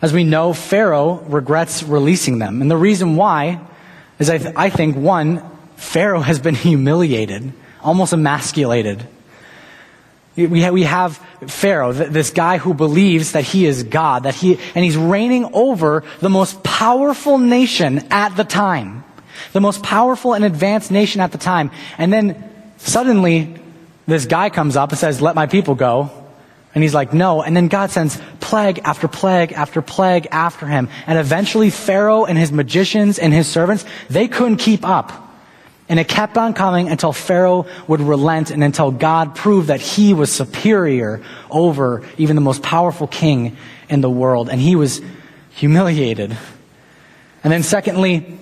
As 0.00 0.12
we 0.12 0.24
know, 0.24 0.52
Pharaoh 0.52 1.24
regrets 1.26 1.82
releasing 1.82 2.38
them. 2.38 2.62
And 2.62 2.70
the 2.70 2.76
reason 2.76 3.16
why 3.16 3.60
is 4.18 4.30
I, 4.30 4.38
th- 4.38 4.54
I 4.56 4.70
think, 4.70 4.96
one, 4.96 5.42
Pharaoh 5.76 6.20
has 6.20 6.38
been 6.38 6.54
humiliated 6.68 7.52
almost 7.82 8.12
emasculated. 8.12 9.06
We 10.36 10.60
have, 10.60 10.72
we 10.72 10.84
have 10.84 11.16
Pharaoh, 11.48 11.92
this 11.92 12.30
guy 12.30 12.58
who 12.58 12.72
believes 12.72 13.32
that 13.32 13.42
he 13.42 13.66
is 13.66 13.82
God, 13.82 14.22
that 14.22 14.34
he, 14.34 14.58
and 14.74 14.84
he's 14.84 14.96
reigning 14.96 15.50
over 15.52 16.04
the 16.20 16.28
most 16.28 16.62
powerful 16.62 17.38
nation 17.38 18.06
at 18.12 18.36
the 18.36 18.44
time. 18.44 19.02
The 19.52 19.60
most 19.60 19.82
powerful 19.82 20.34
and 20.34 20.44
advanced 20.44 20.92
nation 20.92 21.20
at 21.20 21.32
the 21.32 21.38
time. 21.38 21.72
And 21.96 22.12
then 22.12 22.50
suddenly, 22.76 23.56
this 24.06 24.26
guy 24.26 24.48
comes 24.50 24.76
up 24.76 24.90
and 24.90 24.98
says, 24.98 25.20
let 25.20 25.34
my 25.34 25.46
people 25.46 25.74
go. 25.74 26.10
And 26.74 26.84
he's 26.84 26.94
like, 26.94 27.12
no. 27.12 27.42
And 27.42 27.56
then 27.56 27.66
God 27.66 27.90
sends 27.90 28.20
plague 28.38 28.80
after 28.84 29.08
plague 29.08 29.52
after 29.52 29.82
plague 29.82 30.28
after 30.30 30.66
him. 30.66 30.88
And 31.06 31.18
eventually 31.18 31.70
Pharaoh 31.70 32.24
and 32.24 32.38
his 32.38 32.52
magicians 32.52 33.18
and 33.18 33.32
his 33.32 33.48
servants, 33.48 33.84
they 34.08 34.28
couldn't 34.28 34.58
keep 34.58 34.86
up. 34.86 35.27
And 35.88 35.98
it 35.98 36.06
kept 36.06 36.36
on 36.36 36.52
coming 36.52 36.88
until 36.88 37.12
Pharaoh 37.12 37.66
would 37.86 38.00
relent 38.00 38.50
and 38.50 38.62
until 38.62 38.90
God 38.90 39.34
proved 39.34 39.68
that 39.68 39.80
he 39.80 40.12
was 40.12 40.30
superior 40.30 41.22
over 41.50 42.04
even 42.18 42.36
the 42.36 42.42
most 42.42 42.62
powerful 42.62 43.06
king 43.06 43.56
in 43.88 44.02
the 44.02 44.10
world. 44.10 44.50
And 44.50 44.60
he 44.60 44.76
was 44.76 45.00
humiliated. 45.50 46.36
And 47.42 47.52
then 47.52 47.62
secondly, 47.62 48.38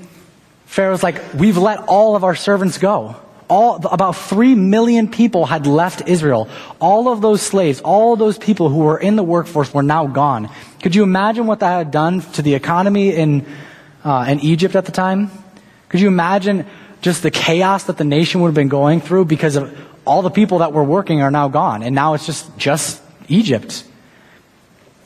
Pharaoh's 0.66 1.02
like, 1.02 1.34
we've 1.34 1.56
let 1.56 1.80
all 1.86 2.16
of 2.16 2.24
our 2.24 2.34
servants 2.34 2.78
go. 2.78 3.16
All, 3.48 3.76
about 3.86 4.16
three 4.16 4.56
million 4.56 5.08
people 5.08 5.46
had 5.46 5.68
left 5.68 6.08
Israel. 6.08 6.48
All 6.80 7.08
of 7.08 7.20
those 7.20 7.40
slaves, 7.40 7.80
all 7.80 8.16
those 8.16 8.36
people 8.38 8.68
who 8.68 8.78
were 8.78 8.98
in 8.98 9.14
the 9.14 9.22
workforce 9.22 9.72
were 9.72 9.84
now 9.84 10.08
gone. 10.08 10.50
Could 10.82 10.96
you 10.96 11.04
imagine 11.04 11.46
what 11.46 11.60
that 11.60 11.78
had 11.78 11.90
done 11.92 12.22
to 12.32 12.42
the 12.42 12.54
economy 12.54 13.14
in, 13.14 13.46
uh, 14.02 14.26
in 14.28 14.40
Egypt 14.40 14.74
at 14.74 14.84
the 14.84 14.90
time? 14.90 15.30
Could 15.88 16.00
you 16.00 16.08
imagine 16.08 16.66
just 17.00 17.22
the 17.22 17.30
chaos 17.30 17.84
that 17.84 17.98
the 17.98 18.04
nation 18.04 18.40
would 18.40 18.48
have 18.48 18.54
been 18.54 18.68
going 18.68 19.00
through 19.00 19.26
because 19.26 19.56
of 19.56 19.76
all 20.04 20.22
the 20.22 20.30
people 20.30 20.58
that 20.58 20.72
were 20.72 20.84
working 20.84 21.20
are 21.22 21.30
now 21.30 21.48
gone. 21.48 21.82
And 21.82 21.94
now 21.94 22.14
it's 22.14 22.26
just, 22.26 22.56
just 22.56 23.02
Egypt. 23.28 23.84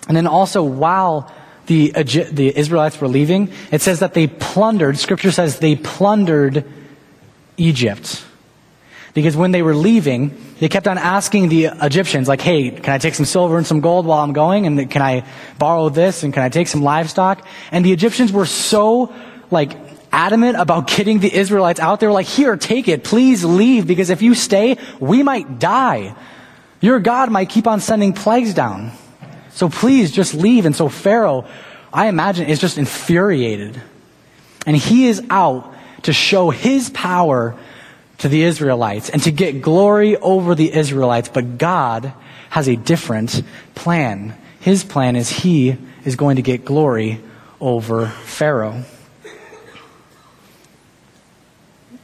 And 0.08 0.16
then 0.16 0.26
also, 0.26 0.62
while 0.62 1.32
the, 1.66 1.90
the 1.90 2.56
Israelites 2.56 3.00
were 3.00 3.08
leaving, 3.08 3.52
it 3.70 3.80
says 3.80 4.00
that 4.00 4.14
they 4.14 4.26
plundered, 4.26 4.98
scripture 4.98 5.30
says 5.30 5.58
they 5.58 5.76
plundered 5.76 6.64
Egypt. 7.56 8.24
Because 9.12 9.36
when 9.36 9.50
they 9.50 9.62
were 9.62 9.74
leaving, 9.74 10.36
they 10.60 10.68
kept 10.68 10.86
on 10.86 10.98
asking 10.98 11.48
the 11.48 11.70
Egyptians, 11.82 12.28
like, 12.28 12.40
hey, 12.40 12.70
can 12.70 12.92
I 12.92 12.98
take 12.98 13.14
some 13.14 13.26
silver 13.26 13.58
and 13.58 13.66
some 13.66 13.80
gold 13.80 14.06
while 14.06 14.20
I'm 14.20 14.32
going? 14.32 14.66
And 14.66 14.90
can 14.90 15.02
I 15.02 15.24
borrow 15.58 15.88
this? 15.88 16.22
And 16.22 16.32
can 16.32 16.42
I 16.42 16.48
take 16.48 16.68
some 16.68 16.82
livestock? 16.82 17.44
And 17.72 17.84
the 17.84 17.92
Egyptians 17.92 18.30
were 18.32 18.46
so, 18.46 19.12
like, 19.50 19.76
adamant 20.12 20.56
about 20.56 20.86
getting 20.86 21.20
the 21.20 21.32
Israelites 21.32 21.80
out. 21.80 22.00
They 22.00 22.06
were 22.06 22.12
like, 22.12 22.26
here, 22.26 22.56
take 22.56 22.88
it. 22.88 23.04
Please 23.04 23.44
leave 23.44 23.86
because 23.86 24.10
if 24.10 24.22
you 24.22 24.34
stay, 24.34 24.76
we 24.98 25.22
might 25.22 25.58
die. 25.58 26.14
Your 26.80 26.98
God 26.98 27.30
might 27.30 27.48
keep 27.48 27.66
on 27.66 27.80
sending 27.80 28.12
plagues 28.12 28.54
down. 28.54 28.92
So 29.50 29.68
please 29.68 30.10
just 30.10 30.34
leave. 30.34 30.66
And 30.66 30.74
so 30.74 30.88
Pharaoh, 30.88 31.46
I 31.92 32.08
imagine, 32.08 32.48
is 32.48 32.58
just 32.58 32.78
infuriated. 32.78 33.80
And 34.66 34.76
he 34.76 35.06
is 35.06 35.22
out 35.30 35.74
to 36.02 36.12
show 36.12 36.50
his 36.50 36.90
power 36.90 37.56
to 38.18 38.28
the 38.28 38.42
Israelites 38.42 39.10
and 39.10 39.22
to 39.22 39.32
get 39.32 39.62
glory 39.62 40.16
over 40.16 40.54
the 40.54 40.72
Israelites. 40.72 41.28
But 41.28 41.58
God 41.58 42.12
has 42.50 42.68
a 42.68 42.76
different 42.76 43.42
plan. 43.74 44.36
His 44.60 44.84
plan 44.84 45.16
is 45.16 45.30
he 45.30 45.76
is 46.04 46.16
going 46.16 46.36
to 46.36 46.42
get 46.42 46.64
glory 46.64 47.20
over 47.60 48.06
Pharaoh. 48.06 48.84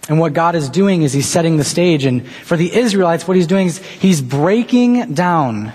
And 0.08 0.20
what 0.20 0.32
God 0.32 0.54
is 0.54 0.68
doing 0.68 1.02
is 1.02 1.12
He's 1.12 1.28
setting 1.28 1.56
the 1.56 1.64
stage. 1.64 2.04
And 2.04 2.26
for 2.26 2.56
the 2.56 2.72
Israelites, 2.72 3.26
what 3.26 3.36
He's 3.36 3.46
doing 3.46 3.66
is 3.66 3.78
He's 3.78 4.22
breaking 4.22 5.14
down 5.14 5.72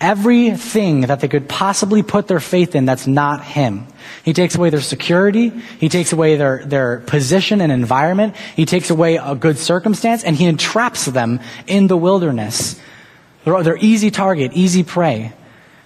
everything 0.00 1.02
that 1.02 1.20
they 1.20 1.28
could 1.28 1.48
possibly 1.48 2.02
put 2.02 2.26
their 2.26 2.40
faith 2.40 2.74
in 2.74 2.84
that's 2.84 3.06
not 3.06 3.44
Him. 3.44 3.86
He 4.24 4.32
takes 4.32 4.56
away 4.56 4.70
their 4.70 4.80
security. 4.80 5.50
He 5.78 5.88
takes 5.88 6.12
away 6.12 6.36
their, 6.36 6.64
their 6.64 7.00
position 7.00 7.60
and 7.60 7.70
environment. 7.70 8.34
He 8.56 8.66
takes 8.66 8.90
away 8.90 9.16
a 9.16 9.36
good 9.36 9.58
circumstance 9.58 10.24
and 10.24 10.34
He 10.34 10.46
entraps 10.46 11.06
them 11.06 11.40
in 11.68 11.86
the 11.86 11.96
wilderness. 11.96 12.80
They're, 13.44 13.62
they're 13.62 13.78
easy 13.78 14.10
target, 14.10 14.52
easy 14.54 14.82
prey. 14.82 15.32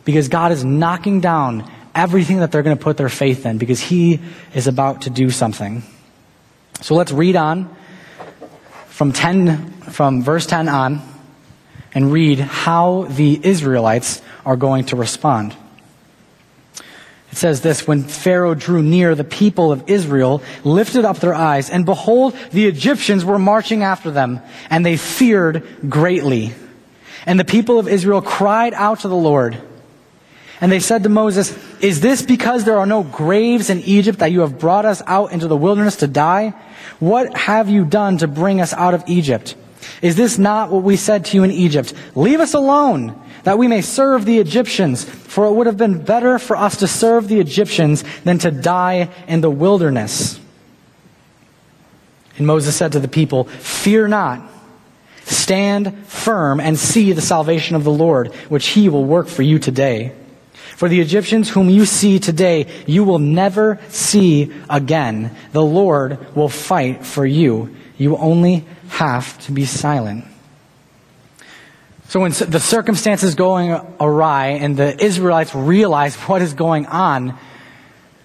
Because 0.04 0.28
God 0.28 0.52
is 0.52 0.64
knocking 0.64 1.20
down 1.20 1.70
everything 1.94 2.38
that 2.38 2.52
they're 2.52 2.62
going 2.62 2.76
to 2.76 2.82
put 2.82 2.96
their 2.96 3.08
faith 3.08 3.44
in 3.44 3.58
because 3.58 3.80
He 3.80 4.20
is 4.54 4.66
about 4.66 5.02
to 5.02 5.10
do 5.10 5.30
something. 5.30 5.82
So 6.80 6.94
let's 6.94 7.12
read 7.12 7.36
on 7.36 7.74
from 8.88 9.12
10, 9.12 9.72
from 9.82 10.22
verse 10.22 10.46
10 10.46 10.68
on 10.68 11.02
and 11.94 12.12
read 12.12 12.38
how 12.38 13.06
the 13.08 13.40
Israelites 13.42 14.20
are 14.44 14.56
going 14.56 14.84
to 14.86 14.96
respond. 14.96 15.56
It 17.32 17.38
says 17.38 17.60
this, 17.60 17.86
when 17.86 18.04
Pharaoh 18.04 18.54
drew 18.54 18.82
near, 18.82 19.14
the 19.14 19.24
people 19.24 19.72
of 19.72 19.90
Israel 19.90 20.42
lifted 20.64 21.04
up 21.04 21.18
their 21.18 21.34
eyes, 21.34 21.68
and 21.68 21.84
behold, 21.84 22.36
the 22.52 22.66
Egyptians 22.66 23.24
were 23.24 23.38
marching 23.38 23.82
after 23.82 24.10
them, 24.10 24.40
and 24.70 24.86
they 24.86 24.96
feared 24.96 25.90
greatly. 25.90 26.54
And 27.26 27.40
the 27.40 27.44
people 27.44 27.78
of 27.78 27.88
Israel 27.88 28.22
cried 28.22 28.72
out 28.74 29.00
to 29.00 29.08
the 29.08 29.16
Lord. 29.16 29.60
And 30.60 30.72
they 30.72 30.80
said 30.80 31.02
to 31.02 31.08
Moses, 31.08 31.56
Is 31.80 32.00
this 32.00 32.22
because 32.22 32.64
there 32.64 32.78
are 32.78 32.86
no 32.86 33.02
graves 33.02 33.68
in 33.68 33.80
Egypt 33.80 34.20
that 34.20 34.32
you 34.32 34.40
have 34.40 34.58
brought 34.58 34.84
us 34.84 35.02
out 35.06 35.32
into 35.32 35.48
the 35.48 35.56
wilderness 35.56 35.96
to 35.96 36.06
die? 36.06 36.54
What 36.98 37.36
have 37.36 37.68
you 37.68 37.84
done 37.84 38.18
to 38.18 38.28
bring 38.28 38.60
us 38.60 38.72
out 38.72 38.94
of 38.94 39.04
Egypt? 39.06 39.54
Is 40.00 40.16
this 40.16 40.38
not 40.38 40.70
what 40.70 40.82
we 40.82 40.96
said 40.96 41.26
to 41.26 41.36
you 41.36 41.44
in 41.44 41.50
Egypt? 41.50 41.92
Leave 42.14 42.40
us 42.40 42.54
alone, 42.54 43.20
that 43.44 43.58
we 43.58 43.68
may 43.68 43.82
serve 43.82 44.24
the 44.24 44.38
Egyptians, 44.38 45.04
for 45.04 45.46
it 45.46 45.52
would 45.52 45.66
have 45.66 45.76
been 45.76 46.02
better 46.02 46.38
for 46.38 46.56
us 46.56 46.78
to 46.78 46.86
serve 46.86 47.28
the 47.28 47.40
Egyptians 47.40 48.04
than 48.24 48.38
to 48.38 48.50
die 48.50 49.10
in 49.28 49.42
the 49.42 49.50
wilderness. 49.50 50.40
And 52.38 52.46
Moses 52.46 52.74
said 52.76 52.92
to 52.92 53.00
the 53.00 53.08
people, 53.08 53.44
Fear 53.44 54.08
not. 54.08 54.52
Stand 55.24 56.06
firm 56.06 56.60
and 56.60 56.78
see 56.78 57.12
the 57.12 57.20
salvation 57.20 57.76
of 57.76 57.84
the 57.84 57.90
Lord, 57.90 58.32
which 58.48 58.68
he 58.68 58.88
will 58.88 59.04
work 59.04 59.26
for 59.26 59.42
you 59.42 59.58
today. 59.58 60.12
For 60.76 60.90
the 60.90 61.00
Egyptians 61.00 61.48
whom 61.48 61.70
you 61.70 61.86
see 61.86 62.18
today, 62.18 62.66
you 62.86 63.02
will 63.02 63.18
never 63.18 63.80
see 63.88 64.52
again. 64.68 65.34
The 65.52 65.64
Lord 65.64 66.36
will 66.36 66.50
fight 66.50 67.06
for 67.06 67.24
you. 67.24 67.74
You 67.96 68.18
only 68.18 68.66
have 68.88 69.38
to 69.46 69.52
be 69.52 69.64
silent. 69.64 70.26
So 72.08 72.20
when 72.20 72.32
the 72.32 72.60
circumstances 72.60 73.34
going 73.34 73.70
awry 73.98 74.48
and 74.48 74.76
the 74.76 75.02
Israelites 75.02 75.54
realize 75.54 76.14
what 76.14 76.42
is 76.42 76.52
going 76.52 76.84
on, 76.84 77.38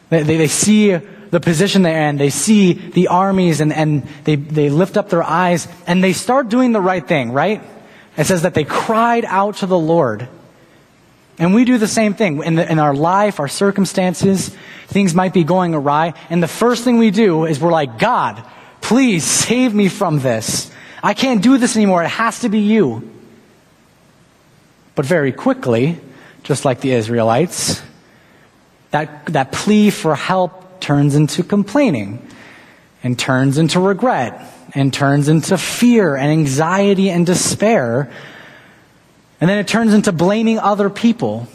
they, 0.09 0.23
they, 0.23 0.47
see 0.49 0.91
the 0.91 1.39
position 1.39 1.83
they're 1.83 2.09
in, 2.09 2.17
they 2.17 2.31
see 2.31 2.73
the 2.73 3.07
armies 3.07 3.61
and, 3.61 3.71
and 3.71 4.03
they, 4.25 4.35
they 4.35 4.69
lift 4.69 4.97
up 4.97 5.09
their 5.09 5.23
eyes 5.23 5.69
and 5.87 6.03
they 6.03 6.11
start 6.11 6.49
doing 6.49 6.73
the 6.73 6.81
right 6.81 7.07
thing, 7.07 7.31
right? 7.31 7.63
It 8.17 8.25
says 8.25 8.41
that 8.41 8.55
they 8.55 8.65
cried 8.65 9.23
out 9.23 9.55
to 9.57 9.67
the 9.67 9.79
Lord. 9.79 10.27
And 11.37 11.53
we 11.53 11.65
do 11.65 11.77
the 11.77 11.87
same 11.87 12.13
thing. 12.13 12.43
In, 12.43 12.55
the, 12.55 12.69
in, 12.69 12.77
our 12.79 12.93
life, 12.93 13.39
our 13.39 13.47
circumstances, 13.47 14.49
things 14.87 15.15
might 15.15 15.33
be 15.33 15.43
going 15.43 15.73
awry. 15.73 16.13
And 16.29 16.43
the 16.43 16.47
first 16.47 16.83
thing 16.83 16.97
we 16.97 17.11
do 17.11 17.45
is 17.45 17.59
we're 17.59 17.71
like, 17.71 17.97
God, 17.97 18.43
please 18.81 19.23
save 19.23 19.73
me 19.73 19.87
from 19.87 20.19
this. 20.19 20.71
I 21.01 21.13
can't 21.13 21.41
do 21.41 21.57
this 21.57 21.75
anymore. 21.75 22.03
It 22.03 22.09
has 22.09 22.41
to 22.41 22.49
be 22.49 22.59
you. 22.59 23.09
But 24.93 25.05
very 25.05 25.31
quickly, 25.31 25.99
just 26.43 26.65
like 26.65 26.81
the 26.81 26.91
Israelites, 26.91 27.81
that, 28.91 29.25
that 29.27 29.51
plea 29.51 29.89
for 29.89 30.15
help 30.15 30.79
turns 30.81 31.15
into 31.15 31.43
complaining 31.43 32.27
and 33.03 33.17
turns 33.17 33.57
into 33.57 33.79
regret 33.79 34.53
and 34.73 34.93
turns 34.93 35.27
into 35.27 35.57
fear 35.57 36.15
and 36.15 36.31
anxiety 36.31 37.09
and 37.09 37.25
despair 37.25 38.11
and 39.41 39.49
then 39.49 39.57
it 39.57 39.67
turns 39.67 39.93
into 39.95 40.11
blaming 40.11 40.59
other 40.59 40.89
people. 40.89 41.47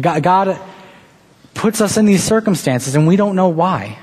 God 0.00 0.58
puts 1.52 1.80
us 1.80 1.96
in 1.96 2.06
these 2.06 2.22
circumstances 2.22 2.94
and 2.94 3.08
we 3.08 3.16
don't 3.16 3.34
know 3.34 3.48
why. 3.48 3.98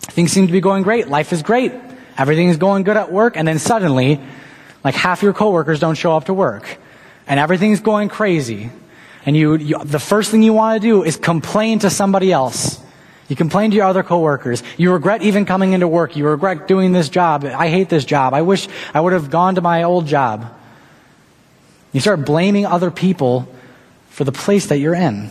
Things 0.00 0.32
seem 0.32 0.46
to 0.46 0.52
be 0.52 0.62
going 0.62 0.82
great. 0.82 1.08
Life 1.08 1.34
is 1.34 1.42
great. 1.42 1.72
Everything 2.16 2.48
is 2.48 2.56
going 2.56 2.82
good 2.82 2.96
at 2.96 3.12
work. 3.12 3.36
And 3.36 3.46
then 3.46 3.58
suddenly, 3.58 4.18
like 4.82 4.94
half 4.94 5.22
your 5.22 5.34
coworkers 5.34 5.80
don't 5.80 5.96
show 5.96 6.16
up 6.16 6.24
to 6.24 6.34
work. 6.34 6.78
And 7.26 7.38
everything's 7.38 7.80
going 7.80 8.08
crazy. 8.08 8.70
And 9.26 9.36
you, 9.36 9.56
you 9.56 9.78
the 9.84 9.98
first 9.98 10.30
thing 10.30 10.42
you 10.42 10.54
want 10.54 10.80
to 10.80 10.88
do 10.88 11.02
is 11.02 11.18
complain 11.18 11.80
to 11.80 11.90
somebody 11.90 12.32
else. 12.32 12.80
You 13.28 13.36
complain 13.36 13.70
to 13.72 13.76
your 13.76 13.84
other 13.84 14.04
coworkers. 14.04 14.62
You 14.78 14.92
regret 14.92 15.20
even 15.22 15.44
coming 15.44 15.72
into 15.72 15.88
work. 15.88 16.16
You 16.16 16.26
regret 16.26 16.68
doing 16.68 16.92
this 16.92 17.10
job. 17.10 17.44
I 17.44 17.68
hate 17.68 17.90
this 17.90 18.04
job. 18.04 18.32
I 18.32 18.42
wish 18.42 18.68
I 18.94 19.00
would 19.00 19.12
have 19.12 19.28
gone 19.28 19.56
to 19.56 19.60
my 19.60 19.82
old 19.82 20.06
job. 20.06 20.54
You 21.96 22.00
start 22.00 22.26
blaming 22.26 22.66
other 22.66 22.90
people 22.90 23.48
for 24.10 24.24
the 24.24 24.30
place 24.30 24.66
that 24.66 24.76
you're 24.76 24.94
in. 24.94 25.30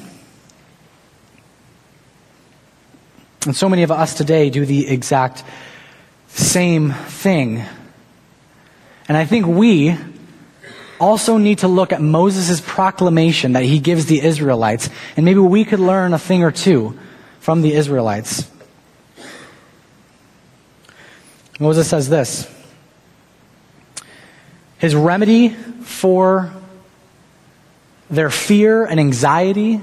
And 3.45 3.55
so 3.55 3.69
many 3.69 3.83
of 3.83 3.91
us 3.91 4.15
today 4.15 4.49
do 4.49 4.65
the 4.65 4.87
exact 4.87 5.43
same 6.29 6.91
thing. 6.91 7.63
And 9.07 9.15
I 9.15 9.25
think 9.25 9.45
we 9.45 9.95
also 10.99 11.37
need 11.37 11.59
to 11.59 11.67
look 11.67 11.93
at 11.93 12.01
Moses' 12.01 12.59
proclamation 12.61 13.53
that 13.53 13.63
he 13.63 13.77
gives 13.77 14.07
the 14.07 14.19
Israelites, 14.19 14.89
and 15.15 15.23
maybe 15.23 15.41
we 15.41 15.65
could 15.65 15.79
learn 15.79 16.15
a 16.15 16.17
thing 16.17 16.43
or 16.43 16.49
two 16.49 16.97
from 17.41 17.61
the 17.61 17.73
Israelites. 17.73 18.49
Moses 21.59 21.87
says 21.87 22.09
this 22.09 22.51
His 24.77 24.93
remedy 24.93 25.49
for 25.49 26.53
their 28.09 28.29
fear 28.29 28.85
and 28.85 28.99
anxiety, 28.99 29.81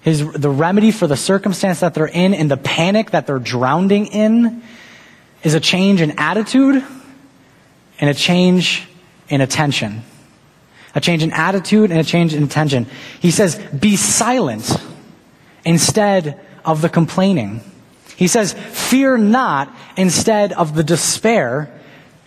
his, 0.00 0.26
the 0.32 0.50
remedy 0.50 0.90
for 0.90 1.06
the 1.06 1.16
circumstance 1.16 1.80
that 1.80 1.94
they're 1.94 2.06
in 2.06 2.34
and 2.34 2.50
the 2.50 2.56
panic 2.56 3.10
that 3.10 3.26
they're 3.26 3.38
drowning 3.38 4.06
in 4.06 4.62
is 5.42 5.54
a 5.54 5.60
change 5.60 6.00
in 6.00 6.18
attitude 6.18 6.84
and 8.00 8.10
a 8.10 8.14
change 8.14 8.86
in 9.28 9.40
attention. 9.40 10.02
A 10.94 11.00
change 11.00 11.22
in 11.22 11.32
attitude 11.32 11.90
and 11.90 11.98
a 11.98 12.04
change 12.04 12.34
in 12.34 12.44
attention. 12.44 12.86
He 13.20 13.30
says, 13.30 13.56
be 13.56 13.96
silent 13.96 14.80
instead 15.64 16.40
of 16.64 16.82
the 16.82 16.88
complaining. 16.88 17.60
He 18.16 18.28
says, 18.28 18.52
fear 18.52 19.18
not 19.18 19.74
instead 19.96 20.52
of 20.52 20.74
the 20.74 20.84
despair 20.84 21.73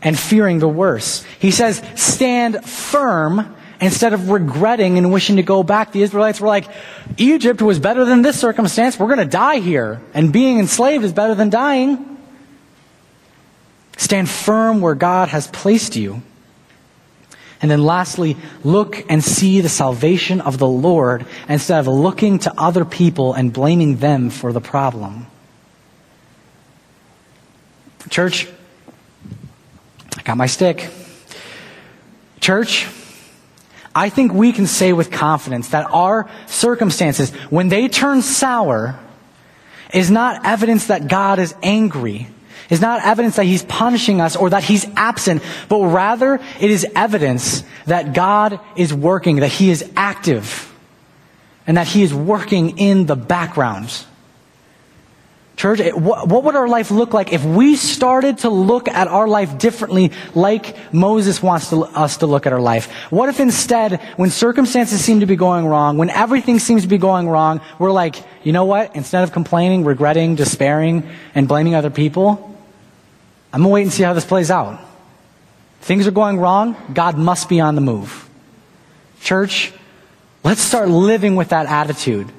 and 0.08 0.18
fearing 0.18 0.60
the 0.60 0.70
worst. 0.70 1.26
He 1.38 1.52
says, 1.52 1.84
stand 1.96 2.64
firm 2.64 3.54
instead 3.82 4.14
of 4.14 4.30
regretting 4.30 4.98
and 4.98 5.12
wishing 5.12 5.36
to 5.36 5.44
go 5.44 5.64
back. 5.64 5.92
The 5.92 6.02
Israelites 6.02 6.40
were 6.40 6.48
like, 6.48 6.66
Egypt 7.18 7.62
was 7.62 7.78
better 7.78 8.06
than 8.06 8.22
this 8.22 8.40
circumstance. 8.40 8.98
We're 8.98 9.14
going 9.14 9.20
to 9.20 9.26
die 9.26 9.60
here. 9.60 10.02
And 10.14 10.32
being 10.32 10.60
enslaved 10.60 11.04
is 11.04 11.12
better 11.12 11.36
than 11.36 11.50
dying. 11.50 12.18
Stand 13.98 14.30
firm 14.30 14.80
where 14.80 14.96
God 14.96 15.28
has 15.28 15.48
placed 15.48 15.98
you. 15.98 16.22
And 17.62 17.70
then 17.70 17.84
lastly, 17.84 18.38
look 18.64 19.04
and 19.10 19.22
see 19.22 19.60
the 19.60 19.68
salvation 19.68 20.40
of 20.40 20.58
the 20.58 20.70
Lord 20.70 21.26
instead 21.50 21.82
of 21.82 21.88
looking 21.90 22.40
to 22.40 22.54
other 22.58 22.86
people 22.86 23.34
and 23.34 23.52
blaming 23.52 23.98
them 23.98 24.30
for 24.30 24.54
the 24.54 24.62
problem. 24.62 25.28
Church, 28.10 28.48
got 30.28 30.36
my 30.36 30.46
stick. 30.46 30.90
Church, 32.42 32.86
I 33.96 34.10
think 34.10 34.34
we 34.34 34.52
can 34.52 34.68
say 34.68 34.92
with 34.92 35.10
confidence 35.10 35.70
that 35.70 35.90
our 35.90 36.30
circumstances, 36.48 37.32
when 37.50 37.70
they 37.70 37.88
turn 37.88 38.22
sour, 38.22 39.00
is 39.94 40.12
not 40.12 40.46
evidence 40.46 40.88
that 40.88 41.08
God 41.08 41.40
is 41.40 41.56
angry 41.64 42.28
is 42.70 42.82
not 42.82 43.02
evidence 43.06 43.38
that 43.38 43.46
he's 43.46 43.64
punishing 43.64 44.20
us 44.20 44.36
or 44.36 44.50
that 44.50 44.62
he's 44.62 44.86
absent, 44.98 45.42
but 45.70 45.80
rather 45.86 46.36
it 46.60 46.70
is 46.70 46.86
evidence 46.96 47.64
that 47.86 48.14
God 48.14 48.60
is 48.76 48.94
working, 48.94 49.38
that 49.38 49.48
he 49.48 49.70
is 49.70 49.90
active, 49.96 50.74
and 51.66 51.78
that 51.78 51.88
he 51.88 52.04
is 52.04 52.14
working 52.14 52.78
in 52.78 53.06
the 53.06 53.16
background. 53.16 54.04
Church, 55.58 55.80
what 55.96 56.44
would 56.44 56.56
our 56.56 56.68
life 56.68 56.92
look 56.92 57.16
like 57.16 57.34
if 57.34 57.44
we 57.44 57.76
started 57.76 58.38
to 58.40 58.50
look 58.50 58.88
at 58.88 59.08
our 59.08 59.28
life 59.28 59.58
differently 59.58 60.12
like 60.36 60.94
Moses 60.94 61.42
wants 61.42 61.72
to, 61.72 61.82
us 61.82 62.18
to 62.18 62.28
look 62.28 62.46
at 62.46 62.54
our 62.54 62.62
life? 62.62 62.92
What 63.10 63.28
if 63.28 63.40
instead, 63.40 64.00
when 64.18 64.30
circumstances 64.30 65.04
seem 65.04 65.22
to 65.22 65.26
be 65.26 65.36
going 65.36 65.66
wrong, 65.66 65.98
when 65.98 66.12
everything 66.12 66.60
seems 66.60 66.84
to 66.84 66.88
be 66.88 67.00
going 67.00 67.28
wrong, 67.28 67.60
we're 67.80 67.92
like, 67.92 68.18
you 68.44 68.52
know 68.52 68.66
what? 68.66 68.96
Instead 68.96 69.24
of 69.24 69.32
complaining, 69.32 69.84
regretting, 69.84 70.36
despairing, 70.36 71.10
and 71.34 71.48
blaming 71.48 71.74
other 71.74 71.90
people, 71.90 72.56
I'm 73.52 73.62
going 73.62 73.72
to 73.72 73.74
wait 73.74 73.82
and 73.82 73.92
see 73.92 74.04
how 74.04 74.14
this 74.14 74.26
plays 74.26 74.52
out. 74.52 74.80
Things 75.82 76.06
are 76.06 76.12
going 76.12 76.38
wrong. 76.38 76.78
God 76.94 77.18
must 77.18 77.50
be 77.50 77.60
on 77.62 77.74
the 77.74 77.82
move. 77.82 78.30
Church, 79.22 79.74
let's 80.44 80.62
start 80.62 80.88
living 80.88 81.36
with 81.36 81.50
that 81.50 81.66
attitude. 81.66 82.32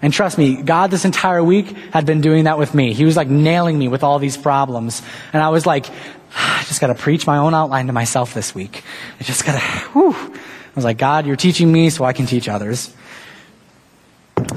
And 0.00 0.12
trust 0.12 0.38
me, 0.38 0.62
God 0.62 0.90
this 0.90 1.04
entire 1.04 1.42
week 1.42 1.66
had 1.92 2.06
been 2.06 2.20
doing 2.20 2.44
that 2.44 2.58
with 2.58 2.74
me. 2.74 2.92
He 2.92 3.04
was 3.04 3.16
like 3.16 3.28
nailing 3.28 3.76
me 3.78 3.88
with 3.88 4.04
all 4.04 4.18
these 4.18 4.36
problems. 4.36 5.02
And 5.32 5.42
I 5.42 5.48
was 5.48 5.66
like, 5.66 5.86
ah, 6.34 6.60
I 6.60 6.64
just 6.64 6.80
got 6.80 6.88
to 6.88 6.94
preach 6.94 7.26
my 7.26 7.38
own 7.38 7.54
outline 7.54 7.88
to 7.88 7.92
myself 7.92 8.32
this 8.32 8.54
week. 8.54 8.84
I 9.20 9.24
just 9.24 9.44
got 9.44 9.60
to, 9.60 9.66
whew. 9.92 10.14
I 10.14 10.74
was 10.74 10.84
like, 10.84 10.98
God, 10.98 11.26
you're 11.26 11.36
teaching 11.36 11.70
me 11.70 11.90
so 11.90 12.04
I 12.04 12.12
can 12.12 12.26
teach 12.26 12.48
others. 12.48 12.94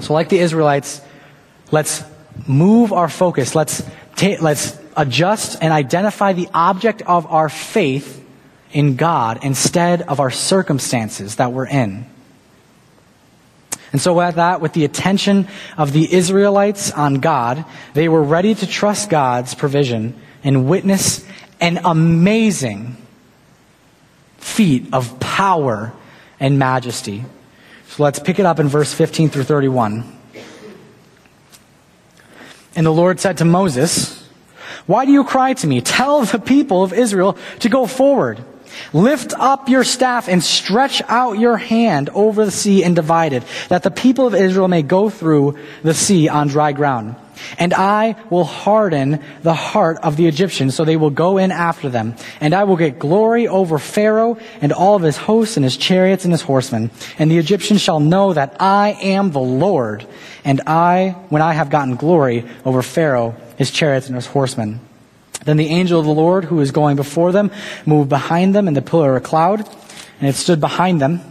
So, 0.02 0.14
like 0.14 0.30
the 0.30 0.38
Israelites, 0.38 1.02
let's 1.72 2.04
move 2.48 2.94
our 2.94 3.10
focus. 3.10 3.56
Let's, 3.56 3.84
ta- 4.16 4.38
let's 4.42 4.80
adjust 4.96 5.58
and 5.62 5.74
identify 5.74 6.34
the 6.34 6.48
object 6.54 7.02
of 7.02 7.26
our 7.26 7.50
faith 7.50 8.24
in 8.72 8.96
God 8.96 9.40
instead 9.44 10.04
of 10.04 10.20
our 10.20 10.30
circumstances 10.30 11.38
that 11.38 11.52
we're 11.52 11.68
in. 11.68 12.06
And 13.92 14.00
so 14.02 14.14
with 14.14 14.36
that, 14.36 14.62
with 14.62 14.74
the 14.74 14.86
attention 14.86 15.48
of 15.78 15.92
the 15.92 16.14
Israelites 16.14 16.92
on 16.92 17.16
God, 17.16 17.66
they 17.94 18.08
were 18.08 18.24
ready 18.24 18.56
to 18.56 18.68
trust 18.68 19.10
God's 19.10 19.54
provision 19.54 20.16
and 20.44 20.68
witness 20.68 21.26
an 21.60 21.80
amazing 21.84 22.98
feat 24.38 24.94
of 24.94 25.20
power 25.20 25.94
and 26.40 26.58
majesty. 26.58 27.26
So 27.88 28.04
let's 28.04 28.20
pick 28.20 28.40
it 28.40 28.46
up 28.46 28.60
in 28.60 28.68
verse 28.68 28.94
15 28.94 29.30
through 29.30 29.44
31. 29.44 30.20
And 32.76 32.86
the 32.86 32.92
Lord 32.92 33.20
said 33.20 33.40
to 33.40 33.46
Moses, 33.46 34.22
why 34.88 35.06
do 35.06 35.12
you 35.12 35.24
cry 35.24 35.54
to 35.54 35.68
me? 35.68 35.82
Tell 35.82 36.24
the 36.24 36.40
people 36.40 36.84
of 36.84 36.94
Israel 36.94 37.38
to 37.60 37.70
go 37.70 37.86
forward. 37.86 38.44
Lift 38.94 39.34
up 39.34 39.70
your 39.70 39.84
staff 39.84 40.28
and 40.28 40.44
stretch 40.44 41.02
out 41.08 41.40
your 41.40 41.58
hand 41.58 42.10
over 42.14 42.46
the 42.46 42.52
sea 42.52 42.84
and 42.84 42.96
divide 42.96 43.34
it, 43.34 43.44
that 43.70 43.84
the 43.84 43.92
people 43.92 44.28
of 44.28 44.36
Israel 44.36 44.68
may 44.68 44.82
go 44.82 45.10
through 45.10 45.58
the 45.84 45.94
sea 45.94 46.30
on 46.30 46.48
dry 46.48 46.72
ground. 46.72 47.16
And 47.58 47.74
I 47.74 48.16
will 48.30 48.44
harden 48.44 49.20
the 49.42 49.54
heart 49.54 49.98
of 50.04 50.16
the 50.16 50.28
Egyptians, 50.28 50.76
so 50.76 50.86
they 50.86 50.98
will 50.98 51.10
go 51.10 51.38
in 51.38 51.52
after 51.52 51.90
them. 51.90 52.16
And 52.40 52.54
I 52.54 52.66
will 52.66 52.76
get 52.76 53.00
glory 53.00 53.48
over 53.48 53.80
Pharaoh 53.80 54.38
and 54.62 54.72
all 54.72 54.96
of 54.96 55.02
his 55.02 55.18
hosts 55.18 55.58
and 55.58 55.64
his 55.64 55.78
chariots 55.78 56.24
and 56.24 56.32
his 56.32 56.44
horsemen. 56.44 56.92
And 57.18 57.32
the 57.32 57.40
Egyptians 57.40 57.82
shall 57.82 58.00
know 58.00 58.34
that 58.34 58.58
I 58.60 58.98
am 59.02 59.32
the 59.32 59.40
Lord, 59.40 60.06
and 60.46 60.62
I, 60.68 61.16
when 61.30 61.42
I 61.42 61.54
have 61.54 61.70
gotten 61.70 61.96
glory 61.96 62.46
over 62.64 62.82
Pharaoh 62.82 63.36
his 63.62 63.70
chariots 63.70 64.08
and 64.08 64.16
his 64.16 64.26
horsemen. 64.26 64.80
Then 65.46 65.58
the 65.58 65.68
angel 65.68 66.00
of 66.00 66.06
the 66.06 66.14
Lord, 66.14 66.46
who 66.46 66.56
was 66.56 66.72
going 66.72 66.96
before 66.96 67.32
them, 67.32 67.52
moved 67.86 68.10
behind 68.10 68.54
them 68.54 68.68
in 68.68 68.74
the 68.74 68.82
pillar 68.82 69.16
of 69.16 69.24
cloud, 69.24 69.68
and 70.20 70.30
it 70.30 70.36
stood 70.36 70.60
behind 70.60 71.02
them, 71.02 71.22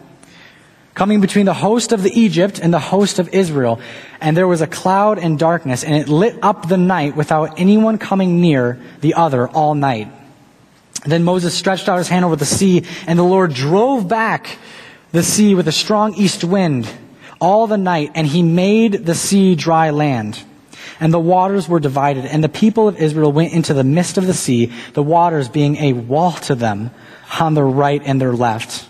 coming 0.94 1.20
between 1.20 1.46
the 1.46 1.54
host 1.54 1.92
of 1.92 2.02
the 2.02 2.10
Egypt 2.18 2.58
and 2.58 2.74
the 2.74 2.80
host 2.80 3.18
of 3.18 3.28
Israel. 3.28 3.80
And 4.20 4.36
there 4.36 4.48
was 4.48 4.62
a 4.62 4.66
cloud 4.66 5.18
and 5.18 5.38
darkness, 5.38 5.84
and 5.84 5.94
it 5.94 6.08
lit 6.08 6.36
up 6.42 6.68
the 6.68 6.76
night 6.76 7.14
without 7.14 7.60
anyone 7.60 7.98
coming 7.98 8.40
near 8.40 8.80
the 9.00 9.14
other 9.14 9.48
all 9.48 9.74
night. 9.74 10.08
Then 11.06 11.22
Moses 11.22 11.54
stretched 11.54 11.88
out 11.88 11.98
his 11.98 12.08
hand 12.08 12.24
over 12.24 12.36
the 12.36 12.44
sea, 12.44 12.84
and 13.06 13.18
the 13.18 13.22
Lord 13.22 13.54
drove 13.54 14.08
back 14.08 14.58
the 15.12 15.22
sea 15.22 15.54
with 15.54 15.68
a 15.68 15.72
strong 15.72 16.14
east 16.14 16.44
wind 16.44 16.90
all 17.40 17.66
the 17.66 17.78
night, 17.78 18.10
and 18.14 18.26
he 18.26 18.42
made 18.42 19.06
the 19.06 19.14
sea 19.14 19.54
dry 19.54 19.90
land 19.90 20.42
and 21.00 21.12
the 21.12 21.18
waters 21.18 21.68
were 21.68 21.80
divided, 21.80 22.26
and 22.26 22.44
the 22.44 22.48
people 22.48 22.86
of 22.86 23.00
Israel 23.00 23.32
went 23.32 23.52
into 23.52 23.74
the 23.74 23.84
midst 23.84 24.18
of 24.18 24.26
the 24.26 24.34
sea, 24.34 24.72
the 24.92 25.02
waters 25.02 25.48
being 25.48 25.76
a 25.76 25.94
wall 25.94 26.32
to 26.32 26.54
them 26.54 26.90
on 27.40 27.54
their 27.54 27.66
right 27.66 28.02
and 28.04 28.20
their 28.20 28.34
left. 28.34 28.86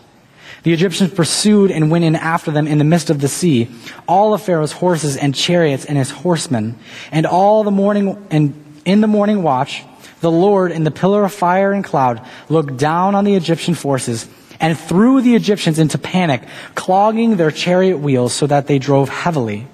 The 0.62 0.72
Egyptians 0.72 1.14
pursued 1.14 1.70
and 1.70 1.90
went 1.90 2.04
in 2.04 2.16
after 2.16 2.50
them 2.50 2.66
in 2.66 2.78
the 2.78 2.84
midst 2.84 3.08
of 3.08 3.20
the 3.20 3.28
sea, 3.28 3.68
all 4.06 4.34
of 4.34 4.42
Pharaoh's 4.42 4.72
horses 4.72 5.16
and 5.16 5.34
chariots 5.34 5.86
and 5.86 5.96
his 5.96 6.10
horsemen. 6.10 6.76
And 7.12 7.24
all 7.24 7.64
the 7.64 7.70
morning, 7.70 8.26
and 8.30 8.82
in 8.84 9.00
the 9.00 9.06
morning 9.06 9.42
watch, 9.42 9.84
the 10.20 10.30
Lord 10.30 10.70
in 10.70 10.84
the 10.84 10.90
pillar 10.90 11.24
of 11.24 11.32
fire 11.32 11.72
and 11.72 11.82
cloud 11.82 12.26
looked 12.50 12.76
down 12.76 13.14
on 13.14 13.24
the 13.24 13.36
Egyptian 13.36 13.74
forces 13.74 14.28
and 14.60 14.78
threw 14.78 15.22
the 15.22 15.34
Egyptians 15.34 15.78
into 15.78 15.96
panic, 15.96 16.42
clogging 16.74 17.36
their 17.36 17.50
chariot 17.50 17.98
wheels 17.98 18.34
so 18.34 18.46
that 18.46 18.66
they 18.66 18.78
drove 18.78 19.08
heavily. 19.08 19.66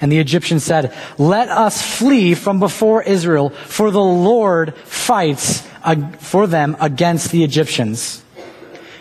And 0.00 0.10
the 0.10 0.18
Egyptians 0.18 0.64
said, 0.64 0.94
Let 1.18 1.48
us 1.48 1.82
flee 1.82 2.34
from 2.34 2.58
before 2.58 3.02
Israel, 3.02 3.50
for 3.50 3.90
the 3.90 4.02
Lord 4.02 4.74
fights 4.74 5.66
for 6.18 6.46
them 6.46 6.76
against 6.80 7.30
the 7.30 7.44
Egyptians. 7.44 8.22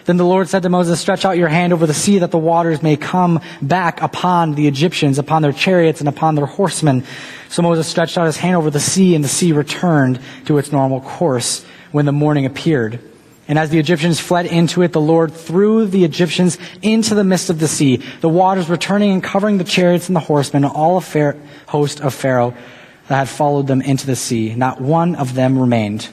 Then 0.05 0.17
the 0.17 0.25
Lord 0.25 0.49
said 0.49 0.63
to 0.63 0.69
Moses, 0.69 0.99
Stretch 0.99 1.23
out 1.23 1.37
your 1.37 1.49
hand 1.49 1.71
over 1.71 1.85
the 1.85 1.93
sea 1.93 2.19
that 2.19 2.31
the 2.31 2.37
waters 2.37 2.81
may 2.81 2.97
come 2.97 3.41
back 3.61 4.01
upon 4.01 4.55
the 4.55 4.67
Egyptians, 4.67 5.19
upon 5.19 5.43
their 5.43 5.51
chariots, 5.51 5.99
and 5.99 6.09
upon 6.09 6.33
their 6.33 6.47
horsemen. 6.47 7.03
So 7.47 7.61
Moses 7.61 7.87
stretched 7.87 8.17
out 8.17 8.25
his 8.25 8.37
hand 8.37 8.55
over 8.55 8.71
the 8.71 8.79
sea, 8.79 9.13
and 9.13 9.23
the 9.23 9.29
sea 9.29 9.51
returned 9.51 10.19
to 10.45 10.57
its 10.57 10.71
normal 10.71 11.01
course 11.01 11.63
when 11.91 12.05
the 12.05 12.11
morning 12.11 12.45
appeared. 12.45 12.99
And 13.49 13.57
as 13.57 13.71
the 13.71 13.79
Egyptians 13.79 14.19
fled 14.19 14.45
into 14.45 14.83
it, 14.83 14.93
the 14.93 15.01
Lord 15.01 15.33
threw 15.33 15.87
the 15.87 16.05
Egyptians 16.05 16.59
into 16.83 17.15
the 17.15 17.23
midst 17.23 17.49
of 17.49 17.57
the 17.57 17.67
sea, 17.67 17.97
the 18.21 18.29
waters 18.29 18.69
returning 18.69 19.11
and 19.11 19.23
covering 19.23 19.57
the 19.57 19.63
chariots 19.63 20.07
and 20.07 20.15
the 20.15 20.19
horsemen, 20.21 20.63
and 20.63 20.71
all 20.71 20.99
a 20.99 21.35
host 21.65 21.99
of 21.99 22.13
Pharaoh 22.13 22.53
that 23.07 23.15
had 23.15 23.27
followed 23.27 23.65
them 23.65 23.81
into 23.81 24.05
the 24.05 24.15
sea. 24.15 24.53
Not 24.53 24.79
one 24.79 25.15
of 25.15 25.33
them 25.33 25.57
remained. 25.57 26.09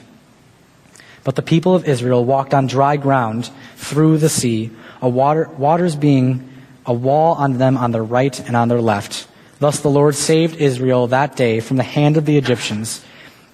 But 1.23 1.35
the 1.35 1.43
people 1.43 1.75
of 1.75 1.87
Israel 1.87 2.25
walked 2.25 2.55
on 2.55 2.65
dry 2.65 2.97
ground 2.97 3.51
through 3.75 4.17
the 4.17 4.29
sea, 4.29 4.71
a 4.99 5.07
water, 5.07 5.47
waters 5.59 5.95
being 5.95 6.49
a 6.87 6.93
wall 6.93 7.35
on 7.35 7.59
them 7.59 7.77
on 7.77 7.91
their 7.91 8.03
right 8.03 8.39
and 8.47 8.55
on 8.55 8.67
their 8.67 8.81
left. 8.81 9.27
Thus 9.59 9.81
the 9.81 9.89
Lord 9.89 10.15
saved 10.15 10.55
Israel 10.55 11.05
that 11.07 11.35
day 11.35 11.59
from 11.59 11.77
the 11.77 11.83
hand 11.83 12.17
of 12.17 12.25
the 12.25 12.37
Egyptians. 12.37 13.05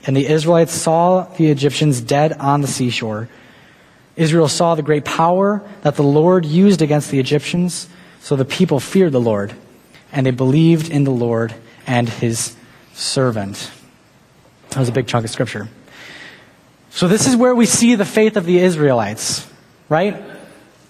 And 0.08 0.15
the 0.15 0.28
Israelites 0.28 0.74
saw 0.74 1.24
the 1.24 1.52
Egyptians 1.52 2.00
dead 2.00 2.32
on 2.34 2.62
the 2.62 2.67
seashore. 2.67 3.28
Israel 4.15 4.47
saw 4.47 4.76
the 4.76 4.82
great 4.82 5.06
power 5.06 5.62
that 5.82 5.95
the 5.95 6.04
Lord 6.04 6.45
used 6.45 6.82
against 6.82 7.10
the 7.10 7.19
Egyptians, 7.19 7.88
so 8.21 8.36
the 8.36 8.45
people 8.45 8.80
feared 8.80 9.12
the 9.12 9.21
Lord, 9.21 9.54
and 10.12 10.26
they 10.26 10.32
believed 10.32 10.89
in 10.89 11.04
the 11.04 11.12
Lord 11.12 11.54
and 11.88 12.08
his 12.08 12.56
servant. 12.93 13.71
That 14.69 14.80
was 14.80 14.89
a 14.89 14.93
big 14.93 15.08
chunk 15.08 15.26
of 15.26 15.32
scripture. 15.32 15.67
So 16.89 17.08
this 17.08 17.28
is 17.28 17.36
where 17.36 17.56
we 17.56 17.65
see 17.65 17.95
the 17.95 18.06
faith 18.06 18.38
of 18.38 18.45
the 18.45 18.60
Israelites, 18.60 19.47
right? 19.89 20.21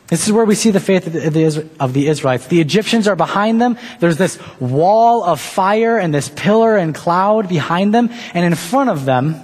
This 0.08 0.28
is 0.28 0.34
where 0.34 0.46
we 0.46 0.54
see 0.54 0.70
the 0.70 0.82
faith 0.82 1.08
of 1.08 1.14
the, 1.14 1.70
of 1.80 1.94
the, 1.94 2.08
Israelites. 2.08 2.48
The 2.48 2.60
Egyptians 2.60 3.08
are 3.08 3.16
behind 3.16 3.62
them. 3.62 3.78
There's 4.00 4.18
this 4.18 4.38
wall 4.60 5.24
of 5.24 5.40
fire 5.40 5.98
and 5.98 6.14
this 6.14 6.30
pillar 6.30 6.76
and 6.76 6.94
cloud 6.94 7.48
behind 7.48 7.94
them. 7.94 8.10
And 8.34 8.46
in 8.46 8.54
front 8.54 8.90
of 8.90 9.06
them 9.06 9.36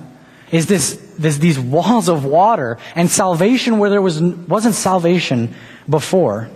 is 0.51 0.67
this, 0.67 1.01
this 1.19 1.37
these 1.37 1.59
walls 1.59 2.09
of 2.09 2.25
water 2.25 2.77
and 2.95 3.09
salvation 3.09 3.77
where 3.77 3.89
there 3.89 4.01
was, 4.01 4.21
wasn't 4.21 4.75
salvation 4.75 5.53
before. 5.87 6.49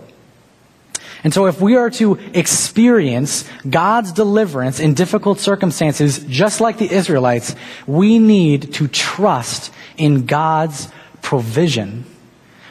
And 1.22 1.32
so 1.32 1.46
if 1.46 1.60
we 1.60 1.76
are 1.76 1.88
to 1.90 2.18
experience 2.34 3.48
God's 3.68 4.12
deliverance 4.12 4.78
in 4.78 4.92
difficult 4.92 5.40
circumstances, 5.40 6.18
just 6.28 6.60
like 6.60 6.76
the 6.76 6.90
Israelites, 6.90 7.56
we 7.86 8.18
need 8.18 8.74
to 8.74 8.88
trust 8.88 9.72
in 9.96 10.26
God's 10.26 10.88
provision. 11.22 12.04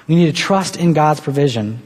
We 0.08 0.16
need 0.16 0.28
to 0.28 0.40
trust 0.40 0.78
in 0.78 0.94
God's 0.94 1.20
provision. 1.20 1.82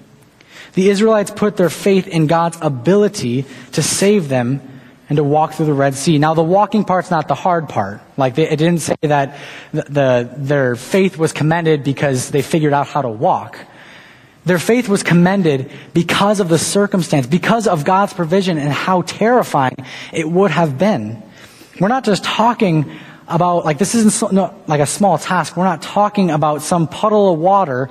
The 0.73 0.89
Israelites 0.89 1.31
put 1.31 1.55
their 1.55 1.69
faith 1.69 2.07
in 2.07 2.27
God's 2.27 2.57
ability 2.61 3.45
to 3.71 3.81
save 3.81 4.27
them 4.27 4.76
and 5.09 5.17
to 5.17 5.23
walk 5.23 5.53
through 5.53 5.67
the 5.67 5.73
Red 5.73 5.95
Sea. 5.95 6.17
Now, 6.17 6.33
the 6.33 6.43
walking 6.43 6.83
part's 6.83 7.09
not 7.09 7.27
the 7.27 7.35
hard 7.35 7.69
part. 7.69 8.01
Like, 8.17 8.35
they, 8.35 8.49
it 8.49 8.57
didn't 8.57 8.81
say 8.81 8.95
that 9.01 9.37
the, 9.71 9.83
the, 9.83 10.33
their 10.37 10.75
faith 10.75 11.17
was 11.17 11.31
commended 11.31 11.83
because 11.83 12.29
they 12.31 12.41
figured 12.41 12.73
out 12.73 12.87
how 12.87 13.01
to 13.01 13.09
walk. 13.09 13.57
Their 14.45 14.59
faith 14.59 14.87
was 14.87 15.03
commended 15.03 15.71
because 15.93 16.39
of 16.39 16.49
the 16.49 16.57
circumstance, 16.57 17.27
because 17.27 17.67
of 17.67 17.83
God's 17.83 18.13
provision 18.13 18.57
and 18.57 18.71
how 18.71 19.01
terrifying 19.01 19.75
it 20.13 20.29
would 20.29 20.51
have 20.51 20.77
been. 20.77 21.21
We're 21.79 21.89
not 21.89 22.05
just 22.05 22.23
talking 22.23 22.91
about, 23.27 23.65
like, 23.65 23.77
this 23.77 23.93
isn't 23.93 24.11
so, 24.11 24.27
no, 24.27 24.63
like 24.67 24.79
a 24.79 24.85
small 24.85 25.17
task. 25.17 25.57
We're 25.57 25.65
not 25.65 25.81
talking 25.81 26.31
about 26.31 26.61
some 26.61 26.87
puddle 26.87 27.33
of 27.33 27.39
water 27.39 27.89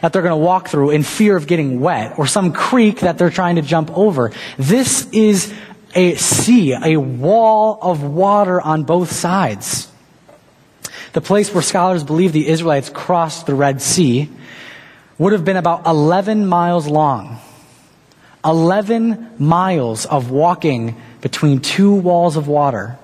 that 0.00 0.12
they're 0.12 0.22
going 0.22 0.32
to 0.32 0.44
walk 0.44 0.68
through 0.68 0.90
in 0.90 1.02
fear 1.02 1.36
of 1.36 1.46
getting 1.46 1.80
wet 1.80 2.18
or 2.18 2.26
some 2.26 2.52
creek 2.52 3.00
that 3.00 3.18
they're 3.18 3.30
trying 3.30 3.56
to 3.56 3.62
jump 3.62 3.90
over. 3.96 4.32
This 4.56 5.06
is 5.10 5.52
a 5.94 6.14
sea, 6.16 6.74
a 6.74 6.96
wall 6.96 7.78
of 7.80 8.02
water 8.02 8.60
on 8.60 8.84
both 8.84 9.10
sides. 9.10 9.90
The 11.12 11.20
place 11.20 11.52
where 11.52 11.62
scholars 11.62 12.04
believe 12.04 12.32
the 12.32 12.48
Israelites 12.48 12.90
crossed 12.90 13.46
the 13.46 13.54
Red 13.54 13.82
Sea 13.82 14.30
would 15.18 15.32
have 15.32 15.44
been 15.44 15.56
about 15.56 15.86
11 15.86 16.46
miles 16.46 16.86
long. 16.86 17.38
11 18.44 19.34
miles 19.38 20.06
of 20.06 20.30
walking 20.30 20.96
between 21.20 21.60
two 21.60 21.94
walls 21.94 22.36
of 22.36 22.48
water. 22.48 22.98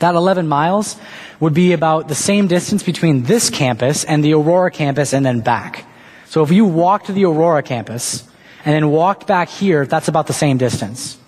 That 0.00 0.14
11 0.14 0.48
miles 0.48 0.96
would 1.38 1.54
be 1.54 1.72
about 1.72 2.08
the 2.08 2.14
same 2.14 2.48
distance 2.48 2.82
between 2.82 3.22
this 3.22 3.50
campus 3.50 4.04
and 4.04 4.24
the 4.24 4.34
Aurora 4.34 4.70
campus 4.70 5.12
and 5.12 5.24
then 5.24 5.40
back. 5.40 5.84
So 6.26 6.42
if 6.42 6.50
you 6.50 6.64
walked 6.64 7.06
to 7.06 7.12
the 7.12 7.26
Aurora 7.26 7.62
campus 7.62 8.24
and 8.64 8.74
then 8.74 8.90
walked 8.90 9.26
back 9.26 9.48
here, 9.48 9.86
that's 9.86 10.08
about 10.08 10.26
the 10.26 10.32
same 10.32 10.56
distance. 10.56 11.18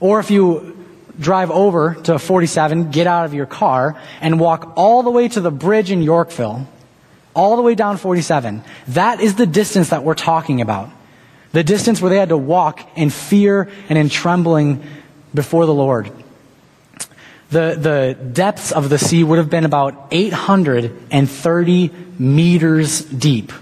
Or 0.00 0.20
if 0.20 0.30
you 0.30 0.86
drive 1.18 1.50
over 1.50 1.94
to 2.04 2.18
47, 2.18 2.90
get 2.90 3.06
out 3.06 3.24
of 3.24 3.34
your 3.34 3.46
car, 3.46 4.00
and 4.20 4.38
walk 4.38 4.72
all 4.76 5.02
the 5.02 5.10
way 5.10 5.28
to 5.28 5.40
the 5.40 5.50
bridge 5.50 5.90
in 5.90 6.02
Yorkville, 6.02 6.68
all 7.34 7.56
the 7.56 7.62
way 7.62 7.74
down 7.74 7.96
47, 7.96 8.62
that 8.88 9.20
is 9.20 9.34
the 9.34 9.46
distance 9.46 9.90
that 9.90 10.04
we're 10.04 10.14
talking 10.14 10.60
about. 10.60 10.90
The 11.52 11.64
distance 11.64 12.00
where 12.00 12.10
they 12.10 12.18
had 12.18 12.28
to 12.28 12.36
walk 12.36 12.80
in 12.96 13.10
fear 13.10 13.70
and 13.88 13.98
in 13.98 14.08
trembling 14.08 14.82
before 15.34 15.66
the 15.66 15.74
Lord 15.74 16.12
the, 17.50 17.76
the 17.78 18.30
depths 18.32 18.72
of 18.72 18.88
the 18.88 18.98
sea 18.98 19.24
would 19.24 19.38
have 19.38 19.48
been 19.48 19.64
about 19.64 20.08
830 20.10 21.90
meters 22.18 23.02
deep. 23.02 23.52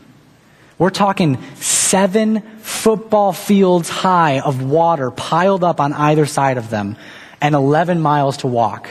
We're 0.79 0.91
talking 0.91 1.43
seven 1.55 2.43
football 2.77 3.33
fields 3.33 3.89
high 3.89 4.41
of 4.41 4.63
water 4.63 5.11
piled 5.11 5.65
up 5.65 5.81
on 5.81 5.93
either 5.93 6.27
side 6.27 6.59
of 6.59 6.71
them 6.71 6.97
and 7.41 7.55
11 7.55 8.01
miles 8.01 8.39
to 8.39 8.47
walk. 8.47 8.89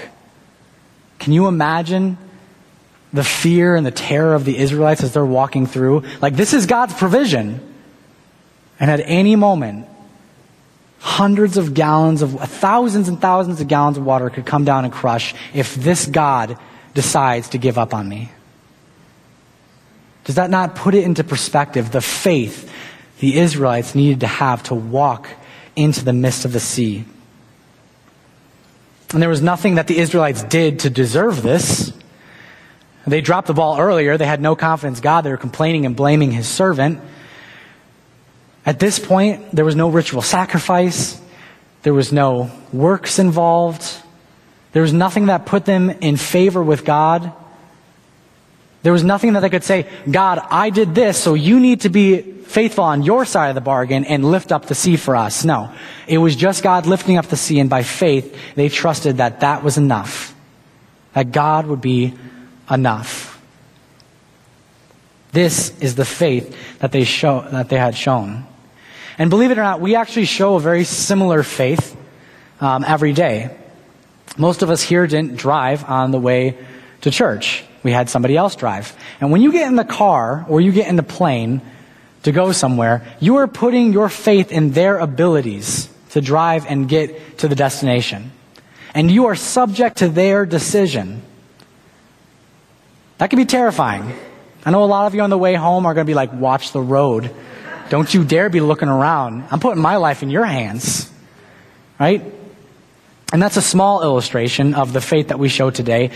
Can 1.19 1.33
you 1.33 1.47
imagine 1.47 2.17
the 3.13 3.23
fear 3.23 3.75
and 3.75 3.85
the 3.85 3.91
terror 3.91 4.33
of 4.33 4.45
the 4.45 4.57
Israelites 4.57 5.03
as 5.03 5.13
they're 5.13 5.25
walking 5.25 5.65
through? 5.65 6.03
Like, 6.21 6.35
this 6.35 6.53
is 6.53 6.65
God's 6.65 6.93
provision. 6.93 7.61
And 8.79 8.91
at 8.91 8.99
any 9.05 9.35
moment, 9.35 9.87
hundreds 10.99 11.57
of 11.57 11.73
gallons 11.73 12.21
of, 12.21 12.39
thousands 12.39 13.07
and 13.07 13.21
thousands 13.21 13.61
of 13.61 13.67
gallons 13.67 13.97
of 13.97 14.05
water 14.05 14.29
could 14.29 14.45
come 14.45 14.65
down 14.65 14.83
and 14.83 14.93
crush 14.93 15.33
if 15.53 15.75
this 15.75 16.05
God 16.05 16.57
decides 16.93 17.49
to 17.49 17.57
give 17.57 17.77
up 17.77 17.93
on 17.93 18.09
me. 18.09 18.31
Does 20.25 20.35
that 20.35 20.49
not 20.49 20.75
put 20.75 20.95
it 20.95 21.03
into 21.03 21.23
perspective 21.23 21.91
the 21.91 22.01
faith 22.01 22.64
the 23.19 23.37
Israelites 23.37 23.95
needed 23.95 24.21
to 24.21 24.27
have 24.27 24.63
to 24.63 24.75
walk 24.75 25.29
into 25.75 26.03
the 26.03 26.13
midst 26.13 26.45
of 26.45 26.53
the 26.53 26.59
sea? 26.59 27.05
And 29.11 29.21
there 29.21 29.29
was 29.29 29.41
nothing 29.41 29.75
that 29.75 29.87
the 29.87 29.97
Israelites 29.97 30.43
did 30.43 30.79
to 30.79 30.89
deserve 30.89 31.41
this. 31.41 31.93
They 33.07 33.21
dropped 33.21 33.47
the 33.47 33.53
ball 33.53 33.79
earlier. 33.79 34.17
They 34.17 34.25
had 34.25 34.41
no 34.41 34.55
confidence 34.55 34.99
God. 34.99 35.21
They 35.21 35.29
were 35.29 35.37
complaining 35.37 35.85
and 35.85 35.95
blaming 35.95 36.31
his 36.31 36.47
servant. 36.47 36.99
At 38.65 38.79
this 38.79 38.97
point, 38.97 39.51
there 39.51 39.63
was 39.63 39.75
no 39.75 39.89
ritual 39.89 40.23
sacrifice, 40.23 41.21
there 41.83 41.93
was 41.93 42.11
no 42.11 42.49
works 42.73 43.19
involved, 43.19 44.01
there 44.71 44.81
was 44.81 44.91
nothing 44.91 45.27
that 45.27 45.45
put 45.45 45.65
them 45.65 45.89
in 45.89 46.17
favor 46.17 46.63
with 46.63 46.83
God. 46.83 47.31
There 48.85 48.93
was 48.93 49.03
nothing 49.03 49.33
that 49.33 49.39
they 49.39 49.49
could 49.49 49.63
say, 49.63 49.87
God, 50.11 50.37
I 50.37 50.69
did 50.69 50.93
this, 50.93 51.17
so 51.17 51.33
you 51.33 51.59
need 51.59 51.81
to 51.81 51.89
be 51.89 52.21
faithful 52.21 52.83
on 52.83 53.01
your 53.01 53.25
side 53.25 53.49
of 53.49 53.55
the 53.55 53.61
bargain 53.61 54.05
and 54.05 54.23
lift 54.23 54.51
up 54.51 54.67
the 54.67 54.75
sea 54.75 54.95
for 54.95 55.15
us. 55.15 55.43
No. 55.43 55.73
It 56.07 56.19
was 56.19 56.35
just 56.35 56.61
God 56.61 56.85
lifting 56.85 57.17
up 57.17 57.25
the 57.25 57.35
sea, 57.35 57.59
and 57.59 57.67
by 57.67 57.81
faith, 57.81 58.37
they 58.53 58.69
trusted 58.69 59.17
that 59.17 59.39
that 59.39 59.63
was 59.63 59.79
enough. 59.79 60.35
That 61.13 61.31
God 61.31 61.65
would 61.65 61.81
be 61.81 62.13
enough. 62.69 63.41
This 65.31 65.75
is 65.79 65.95
the 65.95 66.05
faith 66.05 66.55
that 66.77 66.91
they, 66.91 67.05
show, 67.05 67.41
that 67.41 67.69
they 67.69 67.79
had 67.79 67.95
shown. 67.95 68.45
And 69.17 69.31
believe 69.31 69.49
it 69.49 69.57
or 69.57 69.63
not, 69.63 69.81
we 69.81 69.95
actually 69.95 70.25
show 70.25 70.57
a 70.57 70.59
very 70.59 70.83
similar 70.83 71.41
faith 71.41 71.97
um, 72.61 72.83
every 72.83 73.13
day. 73.13 73.57
Most 74.37 74.61
of 74.61 74.69
us 74.69 74.83
here 74.83 75.07
didn't 75.07 75.37
drive 75.37 75.89
on 75.89 76.11
the 76.11 76.19
way 76.19 76.55
to 77.01 77.09
church. 77.09 77.63
We 77.85 77.91
had 77.91 78.09
somebody 78.09 78.35
else 78.35 78.55
drive. 78.55 78.97
And 79.21 79.31
when 79.31 79.43
you 79.43 79.51
get 79.51 79.67
in 79.67 79.75
the 79.75 79.85
car 79.85 80.43
or 80.49 80.59
you 80.59 80.71
get 80.71 80.87
in 80.87 80.95
the 80.95 81.03
plane 81.03 81.61
to 82.23 82.31
go 82.31 82.51
somewhere, 82.51 83.05
you 83.19 83.35
are 83.35 83.47
putting 83.47 83.93
your 83.93 84.09
faith 84.09 84.51
in 84.51 84.71
their 84.71 84.97
abilities 84.97 85.87
to 86.09 86.19
drive 86.19 86.65
and 86.65 86.89
get 86.89 87.37
to 87.37 87.47
the 87.47 87.53
destination. 87.53 88.31
And 88.95 89.11
you 89.11 89.27
are 89.27 89.35
subject 89.35 89.97
to 89.97 90.09
their 90.09 90.47
decision. 90.47 91.21
That 93.19 93.29
can 93.29 93.37
be 93.37 93.45
terrifying. 93.45 94.17
I 94.65 94.71
know 94.71 94.83
a 94.83 94.85
lot 94.85 95.05
of 95.05 95.13
you 95.13 95.21
on 95.21 95.29
the 95.29 95.37
way 95.37 95.53
home 95.53 95.85
are 95.85 95.93
going 95.93 96.07
to 96.07 96.09
be 96.09 96.15
like, 96.15 96.33
watch 96.33 96.71
the 96.71 96.81
road. 96.81 97.29
Don't 97.89 98.11
you 98.11 98.23
dare 98.23 98.49
be 98.49 98.61
looking 98.61 98.89
around. 98.89 99.43
I'm 99.51 99.59
putting 99.59 99.83
my 99.83 99.97
life 99.97 100.23
in 100.23 100.31
your 100.31 100.45
hands. 100.45 101.07
Right? 101.99 102.23
And 103.31 103.41
that's 103.41 103.57
a 103.57 103.61
small 103.61 104.01
illustration 104.01 104.73
of 104.73 104.91
the 104.91 105.01
faith 105.01 105.27
that 105.27 105.37
we 105.37 105.49
show 105.49 105.69
today. 105.69 106.09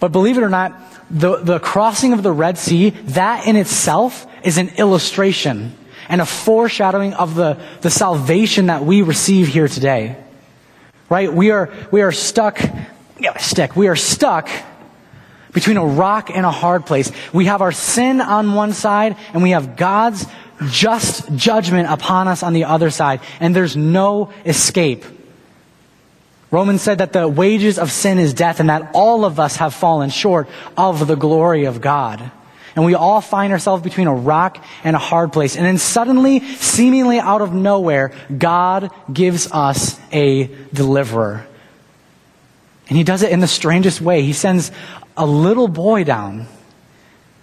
But 0.00 0.10
believe 0.10 0.38
it 0.38 0.42
or 0.42 0.48
not, 0.48 0.72
the, 1.12 1.36
the 1.36 1.58
crossing 1.60 2.14
of 2.14 2.22
the 2.22 2.32
Red 2.32 2.58
Sea, 2.58 2.90
that 2.90 3.46
in 3.46 3.56
itself 3.56 4.26
is 4.42 4.58
an 4.58 4.70
illustration 4.78 5.76
and 6.08 6.20
a 6.20 6.26
foreshadowing 6.26 7.14
of 7.14 7.34
the, 7.34 7.60
the 7.82 7.90
salvation 7.90 8.66
that 8.66 8.84
we 8.84 9.02
receive 9.02 9.46
here 9.46 9.68
today. 9.68 10.16
Right? 11.08 11.32
We 11.32 11.50
are, 11.50 11.70
we 11.90 12.00
are 12.02 12.12
stuck, 12.12 12.58
stick, 13.38 13.76
we 13.76 13.88
are 13.88 13.96
stuck 13.96 14.48
between 15.52 15.76
a 15.76 15.84
rock 15.84 16.30
and 16.30 16.46
a 16.46 16.50
hard 16.50 16.86
place. 16.86 17.12
We 17.32 17.44
have 17.44 17.60
our 17.60 17.72
sin 17.72 18.22
on 18.22 18.54
one 18.54 18.72
side 18.72 19.16
and 19.34 19.42
we 19.42 19.50
have 19.50 19.76
God's 19.76 20.26
just 20.70 21.34
judgment 21.34 21.90
upon 21.90 22.28
us 22.28 22.42
on 22.42 22.52
the 22.52 22.64
other 22.64 22.90
side, 22.90 23.20
and 23.40 23.54
there's 23.54 23.76
no 23.76 24.32
escape. 24.46 25.04
Romans 26.52 26.82
said 26.82 26.98
that 26.98 27.12
the 27.12 27.26
wages 27.26 27.78
of 27.78 27.90
sin 27.90 28.20
is 28.20 28.32
death, 28.34 28.60
and 28.60 28.70
that 28.70 28.92
all 28.94 29.24
of 29.24 29.40
us 29.40 29.56
have 29.56 29.74
fallen 29.74 30.10
short 30.10 30.48
of 30.76 31.08
the 31.08 31.16
glory 31.16 31.64
of 31.64 31.80
God. 31.80 32.30
And 32.76 32.84
we 32.84 32.94
all 32.94 33.20
find 33.20 33.52
ourselves 33.52 33.82
between 33.82 34.06
a 34.06 34.14
rock 34.14 34.62
and 34.84 34.94
a 34.94 34.98
hard 34.98 35.32
place. 35.32 35.56
And 35.56 35.66
then 35.66 35.78
suddenly, 35.78 36.40
seemingly 36.40 37.18
out 37.18 37.42
of 37.42 37.52
nowhere, 37.52 38.12
God 38.38 38.90
gives 39.12 39.50
us 39.50 39.98
a 40.12 40.48
deliverer. 40.72 41.46
And 42.88 42.96
he 42.96 43.04
does 43.04 43.22
it 43.22 43.32
in 43.32 43.40
the 43.40 43.48
strangest 43.48 44.00
way. 44.00 44.22
He 44.22 44.32
sends 44.32 44.70
a 45.16 45.26
little 45.26 45.68
boy 45.68 46.04
down 46.04 46.46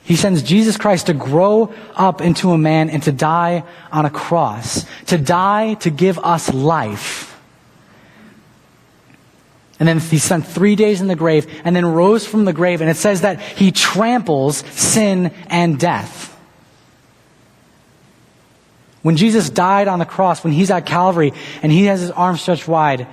He 0.10 0.16
sends 0.16 0.42
Jesus 0.42 0.76
Christ 0.76 1.06
to 1.06 1.14
grow 1.14 1.72
up 1.96 2.20
into 2.20 2.50
a 2.50 2.58
man 2.58 2.90
and 2.90 3.04
to 3.04 3.12
die 3.12 3.64
on 3.92 4.06
a 4.06 4.10
cross, 4.10 4.84
to 5.06 5.20
die 5.20 5.76
to 5.76 5.92
give 5.92 6.18
us 6.18 6.52
life. 6.52 7.29
And 9.80 9.88
then 9.88 10.00
he 10.00 10.20
spent 10.20 10.46
three 10.46 10.76
days 10.76 11.00
in 11.00 11.08
the 11.08 11.16
grave 11.16 11.48
and 11.64 11.74
then 11.74 11.86
rose 11.86 12.26
from 12.26 12.44
the 12.44 12.52
grave. 12.52 12.82
And 12.82 12.90
it 12.90 12.98
says 12.98 13.22
that 13.22 13.40
he 13.40 13.72
tramples 13.72 14.58
sin 14.58 15.34
and 15.48 15.80
death. 15.80 16.38
When 19.02 19.16
Jesus 19.16 19.50
died 19.50 19.88
on 19.88 20.00
the 20.00 20.06
cross, 20.06 20.44
when 20.44 20.52
he's 20.52 20.70
at 20.70 20.86
Calvary 20.86 21.32
and 21.64 21.72
he 21.72 21.86
has 21.86 22.02
his 22.02 22.12
arms 22.12 22.42
stretched 22.42 22.68
wide, 22.68 23.08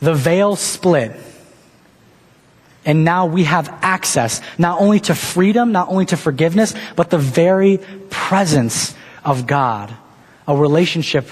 the 0.00 0.14
veil 0.14 0.56
split. 0.56 1.12
And 2.84 3.04
now 3.04 3.26
we 3.26 3.44
have 3.44 3.68
access 3.82 4.40
not 4.58 4.80
only 4.80 4.98
to 5.00 5.14
freedom, 5.14 5.72
not 5.72 5.88
only 5.88 6.06
to 6.06 6.16
forgiveness, 6.16 6.74
but 6.96 7.10
the 7.10 7.18
very 7.18 7.78
presence 8.08 8.94
of 9.24 9.46
God, 9.46 9.94
a 10.48 10.56
relationship 10.56 11.28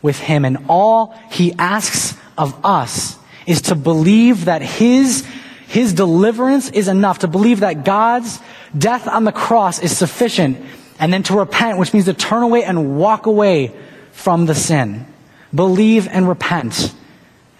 with 0.00 0.18
him. 0.18 0.44
And 0.44 0.66
all 0.68 1.14
he 1.30 1.52
asks 1.58 2.16
of 2.38 2.64
us 2.64 3.18
is 3.46 3.62
to 3.62 3.74
believe 3.74 4.46
that 4.46 4.62
his, 4.62 5.26
his 5.66 5.92
deliverance 5.92 6.70
is 6.70 6.88
enough, 6.88 7.20
to 7.20 7.28
believe 7.28 7.60
that 7.60 7.84
God's 7.84 8.40
death 8.76 9.06
on 9.06 9.24
the 9.24 9.32
cross 9.32 9.78
is 9.78 9.96
sufficient, 9.96 10.58
and 10.98 11.12
then 11.12 11.22
to 11.24 11.38
repent, 11.38 11.78
which 11.78 11.92
means 11.92 12.06
to 12.06 12.14
turn 12.14 12.42
away 12.42 12.64
and 12.64 12.98
walk 12.98 13.26
away 13.26 13.72
from 14.12 14.46
the 14.46 14.54
sin. 14.54 15.06
Believe 15.54 16.08
and 16.08 16.28
repent, 16.28 16.94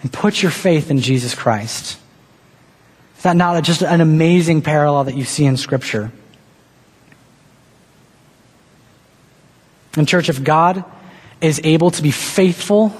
and 0.01 0.11
put 0.11 0.41
your 0.41 0.51
faith 0.51 0.89
in 0.89 0.99
Jesus 0.99 1.35
Christ. 1.35 1.97
Is 3.17 3.23
that 3.23 3.35
not 3.35 3.63
just 3.63 3.81
an 3.81 4.01
amazing 4.01 4.61
parallel 4.61 5.05
that 5.05 5.15
you 5.15 5.25
see 5.25 5.45
in 5.45 5.57
Scripture? 5.57 6.11
In 9.97 10.05
church, 10.05 10.29
if 10.29 10.43
God 10.43 10.83
is 11.41 11.61
able 11.63 11.91
to 11.91 12.01
be 12.01 12.11
faithful 12.11 12.93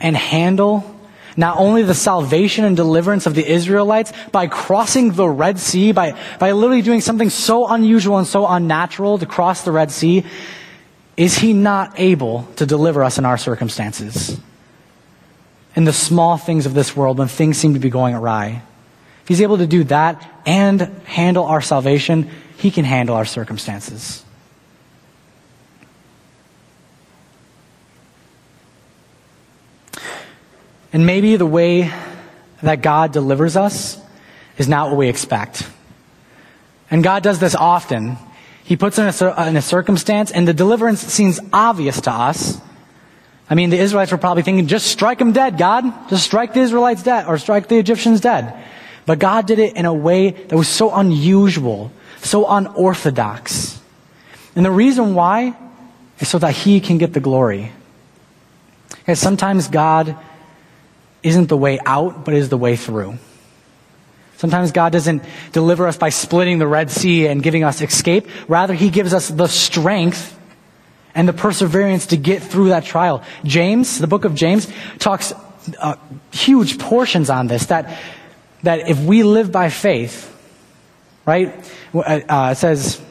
and 0.00 0.16
handle 0.16 0.97
not 1.38 1.56
only 1.56 1.84
the 1.84 1.94
salvation 1.94 2.64
and 2.64 2.76
deliverance 2.76 3.24
of 3.24 3.34
the 3.36 3.48
Israelites 3.48 4.12
by 4.32 4.48
crossing 4.48 5.12
the 5.12 5.28
Red 5.28 5.60
Sea, 5.60 5.92
by, 5.92 6.18
by 6.40 6.50
literally 6.50 6.82
doing 6.82 7.00
something 7.00 7.30
so 7.30 7.68
unusual 7.68 8.18
and 8.18 8.26
so 8.26 8.44
unnatural 8.44 9.18
to 9.18 9.24
cross 9.24 9.62
the 9.62 9.70
Red 9.70 9.92
Sea, 9.92 10.24
is 11.16 11.38
he 11.38 11.52
not 11.52 11.92
able 11.96 12.48
to 12.56 12.66
deliver 12.66 13.04
us 13.04 13.18
in 13.18 13.24
our 13.24 13.38
circumstances? 13.38 14.36
In 15.76 15.84
the 15.84 15.92
small 15.92 16.38
things 16.38 16.66
of 16.66 16.74
this 16.74 16.96
world 16.96 17.18
when 17.18 17.28
things 17.28 17.56
seem 17.56 17.74
to 17.74 17.80
be 17.80 17.88
going 17.88 18.16
awry. 18.16 18.60
If 19.22 19.28
he's 19.28 19.40
able 19.40 19.58
to 19.58 19.66
do 19.68 19.84
that 19.84 20.28
and 20.44 20.80
handle 21.04 21.44
our 21.44 21.60
salvation, 21.60 22.30
he 22.56 22.72
can 22.72 22.84
handle 22.84 23.14
our 23.14 23.24
circumstances. 23.24 24.24
And 30.92 31.04
maybe 31.04 31.36
the 31.36 31.46
way 31.46 31.92
that 32.62 32.82
God 32.82 33.12
delivers 33.12 33.56
us 33.56 34.00
is 34.56 34.68
not 34.68 34.88
what 34.88 34.96
we 34.96 35.08
expect. 35.08 35.68
And 36.90 37.02
God 37.02 37.22
does 37.22 37.38
this 37.38 37.54
often. 37.54 38.16
He 38.64 38.76
puts 38.76 38.98
us 38.98 39.20
in 39.20 39.28
a, 39.28 39.46
in 39.48 39.56
a 39.56 39.62
circumstance, 39.62 40.30
and 40.30 40.48
the 40.48 40.54
deliverance 40.54 41.00
seems 41.00 41.40
obvious 41.52 42.00
to 42.02 42.10
us. 42.10 42.60
I 43.50 43.54
mean, 43.54 43.70
the 43.70 43.78
Israelites 43.78 44.12
were 44.12 44.18
probably 44.18 44.42
thinking, 44.42 44.66
just 44.66 44.86
strike 44.86 45.18
them 45.18 45.32
dead, 45.32 45.56
God. 45.56 45.84
Just 46.10 46.24
strike 46.24 46.52
the 46.52 46.60
Israelites 46.60 47.02
dead, 47.02 47.26
or 47.26 47.38
strike 47.38 47.68
the 47.68 47.78
Egyptians 47.78 48.20
dead. 48.20 48.54
But 49.06 49.18
God 49.18 49.46
did 49.46 49.58
it 49.58 49.76
in 49.76 49.86
a 49.86 49.94
way 49.94 50.30
that 50.30 50.56
was 50.56 50.68
so 50.68 50.94
unusual, 50.94 51.90
so 52.18 52.46
unorthodox. 52.46 53.80
And 54.54 54.64
the 54.64 54.70
reason 54.70 55.14
why 55.14 55.56
is 56.18 56.28
so 56.28 56.38
that 56.38 56.54
He 56.54 56.80
can 56.80 56.98
get 56.98 57.14
the 57.14 57.20
glory. 57.20 57.72
Because 58.90 59.18
sometimes 59.18 59.68
God 59.68 60.16
isn't 61.22 61.48
the 61.48 61.56
way 61.56 61.78
out, 61.84 62.24
but 62.24 62.34
is 62.34 62.48
the 62.48 62.56
way 62.56 62.76
through. 62.76 63.18
Sometimes 64.36 64.70
God 64.70 64.92
doesn't 64.92 65.24
deliver 65.52 65.88
us 65.88 65.96
by 65.96 66.10
splitting 66.10 66.58
the 66.58 66.66
Red 66.68 66.90
Sea 66.90 67.26
and 67.26 67.42
giving 67.42 67.64
us 67.64 67.80
escape. 67.80 68.28
Rather, 68.46 68.72
He 68.72 68.88
gives 68.90 69.12
us 69.12 69.28
the 69.28 69.48
strength 69.48 70.38
and 71.14 71.26
the 71.26 71.32
perseverance 71.32 72.06
to 72.06 72.16
get 72.16 72.42
through 72.42 72.68
that 72.68 72.84
trial. 72.84 73.24
James, 73.42 73.98
the 73.98 74.06
book 74.06 74.24
of 74.24 74.36
James, 74.36 74.68
talks 75.00 75.32
uh, 75.80 75.96
huge 76.30 76.78
portions 76.78 77.30
on 77.30 77.48
this 77.48 77.66
that, 77.66 77.98
that 78.62 78.88
if 78.88 79.00
we 79.00 79.24
live 79.24 79.50
by 79.50 79.70
faith, 79.70 80.32
right? 81.26 81.54
Uh, 81.92 82.20
uh, 82.28 82.48
it 82.52 82.58
says, 82.58 83.02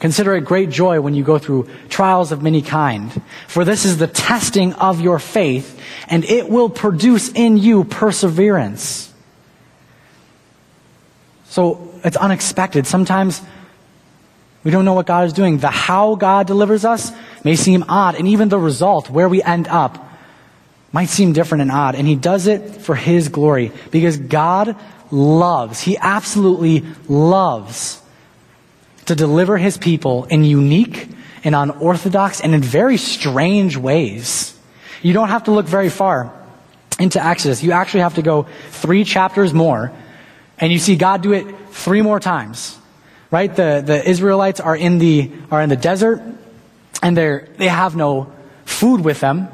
Consider 0.00 0.34
it 0.34 0.46
great 0.46 0.70
joy 0.70 1.00
when 1.02 1.14
you 1.14 1.22
go 1.22 1.38
through 1.38 1.68
trials 1.90 2.32
of 2.32 2.42
many 2.42 2.62
kind, 2.62 3.22
for 3.46 3.66
this 3.66 3.84
is 3.84 3.98
the 3.98 4.06
testing 4.06 4.72
of 4.72 5.02
your 5.02 5.18
faith, 5.18 5.78
and 6.08 6.24
it 6.24 6.48
will 6.48 6.70
produce 6.70 7.30
in 7.30 7.58
you 7.58 7.84
perseverance. 7.84 9.12
So 11.44 11.92
it's 12.02 12.16
unexpected. 12.16 12.86
Sometimes 12.86 13.42
we 14.64 14.70
don't 14.70 14.86
know 14.86 14.94
what 14.94 15.06
God 15.06 15.26
is 15.26 15.34
doing. 15.34 15.58
The 15.58 15.68
how 15.68 16.14
God 16.14 16.46
delivers 16.46 16.86
us 16.86 17.12
may 17.44 17.54
seem 17.54 17.84
odd, 17.86 18.14
and 18.14 18.26
even 18.26 18.48
the 18.48 18.58
result, 18.58 19.10
where 19.10 19.28
we 19.28 19.42
end 19.42 19.68
up, 19.68 20.06
might 20.92 21.10
seem 21.10 21.34
different 21.34 21.60
and 21.60 21.70
odd. 21.70 21.94
And 21.94 22.08
He 22.08 22.16
does 22.16 22.46
it 22.46 22.76
for 22.80 22.94
His 22.94 23.28
glory, 23.28 23.70
because 23.90 24.16
God 24.16 24.76
loves, 25.10 25.82
He 25.82 25.98
absolutely 25.98 26.84
loves 27.06 28.00
to 29.10 29.16
deliver 29.16 29.58
his 29.58 29.76
people 29.76 30.24
in 30.26 30.44
unique 30.44 31.08
and 31.42 31.52
unorthodox 31.52 32.40
and 32.40 32.54
in 32.54 32.62
very 32.62 32.96
strange 32.96 33.76
ways. 33.76 34.56
You 35.02 35.12
don't 35.12 35.30
have 35.30 35.44
to 35.44 35.50
look 35.50 35.66
very 35.66 35.88
far 35.88 36.32
into 37.00 37.20
Exodus. 37.20 37.60
You 37.60 37.72
actually 37.72 38.00
have 38.00 38.14
to 38.14 38.22
go 38.22 38.46
three 38.70 39.02
chapters 39.02 39.52
more, 39.52 39.90
and 40.60 40.70
you 40.70 40.78
see 40.78 40.94
God 40.94 41.22
do 41.22 41.32
it 41.32 41.44
three 41.70 42.02
more 42.02 42.20
times. 42.20 42.78
Right? 43.32 43.52
The, 43.52 43.82
the 43.84 44.08
Israelites 44.08 44.60
are 44.60 44.76
in 44.76 44.98
the, 44.98 45.32
are 45.50 45.60
in 45.60 45.70
the 45.70 45.76
desert, 45.76 46.22
and 47.02 47.16
they're, 47.16 47.48
they 47.56 47.68
have 47.68 47.96
no 47.96 48.32
food 48.64 49.00
with 49.00 49.18
them. 49.18 49.48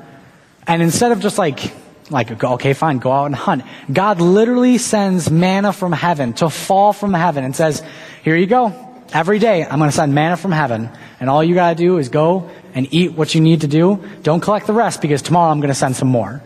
And 0.66 0.83
instead 0.83 1.12
of 1.12 1.21
just 1.21 1.38
like, 1.38 1.73
like, 2.11 2.45
okay, 2.45 2.75
fine, 2.75 2.99
go 2.99 3.11
out 3.11 3.27
and 3.27 3.35
hunt, 3.35 3.64
God 3.90 4.21
literally 4.21 4.77
sends 4.77 5.31
manna 5.31 5.73
from 5.73 5.92
heaven 5.92 6.35
to 6.35 6.51
fall 6.51 6.92
from 6.92 7.14
heaven 7.14 7.42
and 7.42 7.57
says, 7.57 7.83
here 8.23 8.37
you 8.37 8.47
go. 8.47 8.83
Every 9.12 9.38
day, 9.38 9.64
I'm 9.64 9.79
going 9.79 9.90
to 9.90 9.97
send 9.97 10.14
manna 10.14 10.37
from 10.37 10.53
heaven, 10.53 10.90
and 11.21 11.31
all 11.31 11.42
you 11.42 11.55
got 11.55 11.71
to 11.71 11.77
do 11.77 11.99
is 11.99 12.09
go 12.09 12.51
and 12.75 12.92
eat 12.92 13.12
what 13.12 13.35
you 13.35 13.40
need 13.40 13.62
to 13.62 13.69
do. 13.69 14.05
Don't 14.23 14.40
collect 14.40 14.66
the 14.66 14.73
rest 14.73 15.01
because 15.01 15.23
tomorrow 15.23 15.51
I'm 15.51 15.61
going 15.61 15.69
to 15.69 15.75
send 15.75 15.97
some 15.97 16.09
more. 16.09 16.42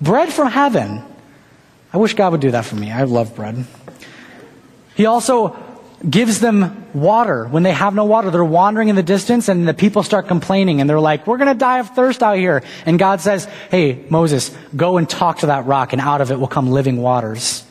Bread 0.00 0.32
from 0.32 0.48
heaven. 0.48 1.02
I 1.92 1.98
wish 1.98 2.14
God 2.14 2.32
would 2.32 2.40
do 2.40 2.52
that 2.52 2.64
for 2.64 2.76
me. 2.76 2.92
I 2.92 3.02
love 3.04 3.34
bread. 3.34 3.64
He 4.94 5.06
also 5.06 5.56
gives 6.08 6.40
them 6.40 6.86
water 6.94 7.46
when 7.46 7.64
they 7.64 7.72
have 7.72 7.94
no 7.94 8.04
water. 8.04 8.30
They're 8.30 8.44
wandering 8.44 8.88
in 8.88 8.96
the 8.96 9.02
distance 9.02 9.48
and 9.48 9.66
the 9.66 9.74
people 9.74 10.02
start 10.02 10.28
complaining 10.28 10.80
and 10.80 10.88
they're 10.88 11.00
like, 11.00 11.26
we're 11.26 11.38
going 11.38 11.52
to 11.52 11.58
die 11.58 11.80
of 11.80 11.90
thirst 11.90 12.22
out 12.22 12.36
here. 12.36 12.62
And 12.86 12.98
God 12.98 13.20
says, 13.20 13.46
hey, 13.70 14.04
Moses, 14.08 14.56
go 14.76 14.96
and 14.96 15.08
talk 15.08 15.38
to 15.38 15.46
that 15.46 15.66
rock 15.66 15.92
and 15.92 16.00
out 16.00 16.20
of 16.20 16.30
it 16.30 16.38
will 16.38 16.46
come 16.46 16.70
living 16.70 16.98
waters. 16.98 17.64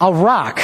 A 0.00 0.12
rock. 0.12 0.60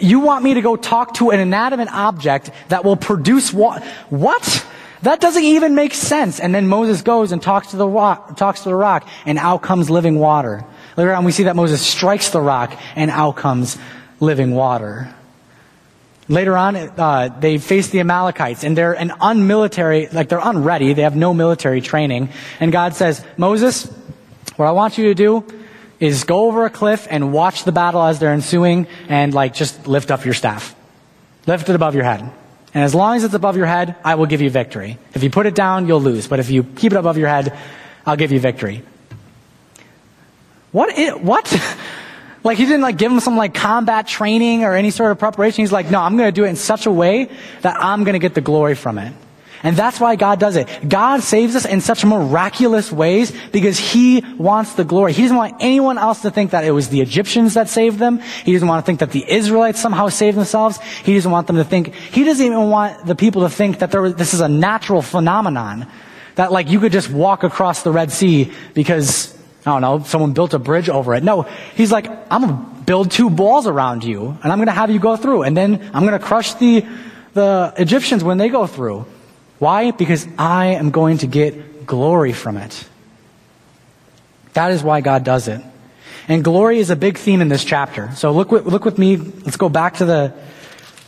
You 0.00 0.20
want 0.20 0.44
me 0.44 0.54
to 0.54 0.62
go 0.62 0.76
talk 0.76 1.14
to 1.14 1.30
an 1.30 1.40
inanimate 1.40 1.92
object 1.92 2.50
that 2.68 2.84
will 2.84 2.96
produce 2.96 3.52
what? 3.52 3.82
What? 4.08 4.66
That 5.02 5.20
doesn't 5.20 5.42
even 5.42 5.74
make 5.74 5.94
sense. 5.94 6.40
And 6.40 6.54
then 6.54 6.68
Moses 6.68 7.02
goes 7.02 7.32
and 7.32 7.42
talks 7.42 7.68
to 7.72 7.76
the 7.76 7.88
rock, 7.88 8.36
talks 8.36 8.62
to 8.62 8.68
the 8.68 8.74
rock, 8.74 9.06
and 9.26 9.38
out 9.38 9.62
comes 9.62 9.90
living 9.90 10.18
water. 10.18 10.64
Later 10.96 11.12
on, 11.12 11.24
we 11.24 11.32
see 11.32 11.44
that 11.44 11.56
Moses 11.56 11.84
strikes 11.84 12.30
the 12.30 12.40
rock, 12.40 12.78
and 12.94 13.10
out 13.10 13.36
comes 13.36 13.76
living 14.20 14.54
water. 14.54 15.12
Later 16.28 16.56
on, 16.56 16.76
uh, 16.76 17.36
they 17.40 17.58
face 17.58 17.88
the 17.88 18.00
Amalekites, 18.00 18.62
and 18.62 18.78
they're 18.78 18.92
an 18.92 19.12
unmilitary, 19.20 20.06
like 20.08 20.28
they're 20.28 20.40
unready. 20.42 20.92
They 20.92 21.02
have 21.02 21.16
no 21.16 21.34
military 21.34 21.80
training. 21.80 22.28
And 22.60 22.70
God 22.70 22.94
says, 22.94 23.24
Moses, 23.36 23.86
what 24.56 24.66
I 24.66 24.72
want 24.72 24.98
you 24.98 25.04
to 25.06 25.14
do 25.14 25.44
is 26.02 26.24
go 26.24 26.46
over 26.46 26.64
a 26.64 26.70
cliff 26.70 27.06
and 27.08 27.32
watch 27.32 27.62
the 27.62 27.70
battle 27.70 28.02
as 28.02 28.18
they're 28.18 28.32
ensuing 28.32 28.88
and 29.08 29.32
like 29.32 29.54
just 29.54 29.86
lift 29.86 30.10
up 30.10 30.24
your 30.24 30.34
staff. 30.34 30.74
Lift 31.46 31.68
it 31.68 31.76
above 31.76 31.94
your 31.94 32.02
head. 32.02 32.20
And 32.74 32.82
as 32.82 32.92
long 32.92 33.16
as 33.16 33.22
it's 33.22 33.34
above 33.34 33.56
your 33.56 33.66
head, 33.66 33.94
I 34.04 34.16
will 34.16 34.26
give 34.26 34.40
you 34.40 34.50
victory. 34.50 34.98
If 35.14 35.22
you 35.22 35.30
put 35.30 35.46
it 35.46 35.54
down, 35.54 35.86
you'll 35.86 36.00
lose. 36.00 36.26
But 36.26 36.40
if 36.40 36.50
you 36.50 36.64
keep 36.64 36.92
it 36.92 36.98
above 36.98 37.18
your 37.18 37.28
head, 37.28 37.56
I'll 38.04 38.16
give 38.16 38.32
you 38.32 38.40
victory. 38.40 38.82
What? 40.72 40.98
Is, 40.98 41.14
what? 41.14 41.46
like 42.44 42.58
he 42.58 42.64
didn't 42.64 42.80
like 42.80 42.98
give 42.98 43.12
him 43.12 43.20
some 43.20 43.36
like 43.36 43.54
combat 43.54 44.08
training 44.08 44.64
or 44.64 44.74
any 44.74 44.90
sort 44.90 45.12
of 45.12 45.20
preparation. 45.20 45.62
He's 45.62 45.70
like, 45.70 45.88
no, 45.88 46.00
I'm 46.00 46.16
going 46.16 46.28
to 46.28 46.34
do 46.34 46.44
it 46.44 46.48
in 46.48 46.56
such 46.56 46.86
a 46.86 46.90
way 46.90 47.30
that 47.60 47.76
I'm 47.78 48.02
going 48.02 48.14
to 48.14 48.18
get 48.18 48.34
the 48.34 48.40
glory 48.40 48.74
from 48.74 48.98
it. 48.98 49.12
And 49.62 49.76
that's 49.76 50.00
why 50.00 50.16
God 50.16 50.40
does 50.40 50.56
it. 50.56 50.68
God 50.88 51.22
saves 51.22 51.54
us 51.54 51.64
in 51.64 51.80
such 51.80 52.04
miraculous 52.04 52.90
ways 52.90 53.32
because 53.52 53.78
He 53.78 54.24
wants 54.36 54.74
the 54.74 54.84
glory. 54.84 55.12
He 55.12 55.22
doesn't 55.22 55.36
want 55.36 55.56
anyone 55.60 55.98
else 55.98 56.22
to 56.22 56.30
think 56.30 56.50
that 56.50 56.64
it 56.64 56.72
was 56.72 56.88
the 56.88 57.00
Egyptians 57.00 57.54
that 57.54 57.68
saved 57.68 57.98
them. 57.98 58.18
He 58.44 58.52
doesn't 58.52 58.66
want 58.66 58.84
to 58.84 58.86
think 58.86 59.00
that 59.00 59.12
the 59.12 59.24
Israelites 59.30 59.80
somehow 59.80 60.08
saved 60.08 60.36
themselves. 60.36 60.80
He 61.04 61.14
doesn't 61.14 61.30
want 61.30 61.46
them 61.46 61.56
to 61.56 61.64
think, 61.64 61.94
He 61.94 62.24
doesn't 62.24 62.44
even 62.44 62.70
want 62.70 63.06
the 63.06 63.14
people 63.14 63.42
to 63.42 63.50
think 63.50 63.78
that 63.78 63.92
there 63.92 64.02
was, 64.02 64.16
this 64.16 64.34
is 64.34 64.40
a 64.40 64.48
natural 64.48 65.00
phenomenon. 65.00 65.86
That 66.34 66.50
like 66.50 66.68
you 66.68 66.80
could 66.80 66.92
just 66.92 67.10
walk 67.10 67.44
across 67.44 67.82
the 67.82 67.92
Red 67.92 68.10
Sea 68.10 68.50
because, 68.74 69.36
I 69.64 69.78
don't 69.78 69.82
know, 69.82 70.02
someone 70.04 70.32
built 70.32 70.54
a 70.54 70.58
bridge 70.58 70.88
over 70.88 71.14
it. 71.14 71.22
No, 71.22 71.42
He's 71.76 71.92
like, 71.92 72.08
I'm 72.32 72.42
going 72.42 72.56
to 72.56 72.82
build 72.84 73.12
two 73.12 73.28
walls 73.28 73.68
around 73.68 74.02
you 74.02 74.36
and 74.42 74.52
I'm 74.52 74.58
going 74.58 74.66
to 74.66 74.72
have 74.72 74.90
you 74.90 74.98
go 74.98 75.14
through 75.14 75.44
and 75.44 75.56
then 75.56 75.90
I'm 75.94 76.04
going 76.04 76.18
to 76.18 76.24
crush 76.24 76.54
the, 76.54 76.84
the 77.34 77.72
Egyptians 77.76 78.24
when 78.24 78.38
they 78.38 78.48
go 78.48 78.66
through. 78.66 79.06
Why? 79.62 79.92
Because 79.92 80.26
I 80.36 80.74
am 80.74 80.90
going 80.90 81.18
to 81.18 81.28
get 81.28 81.86
glory 81.86 82.32
from 82.32 82.56
it. 82.56 82.84
That 84.54 84.72
is 84.72 84.82
why 84.82 85.02
God 85.02 85.22
does 85.22 85.46
it. 85.46 85.62
And 86.26 86.42
glory 86.42 86.80
is 86.80 86.90
a 86.90 86.96
big 86.96 87.16
theme 87.16 87.40
in 87.40 87.46
this 87.46 87.62
chapter. 87.64 88.10
So 88.16 88.32
look, 88.32 88.50
with, 88.50 88.66
look 88.66 88.84
with 88.84 88.98
me. 88.98 89.18
Let's 89.18 89.56
go 89.56 89.68
back 89.68 89.98
to 89.98 90.04
the, 90.04 90.34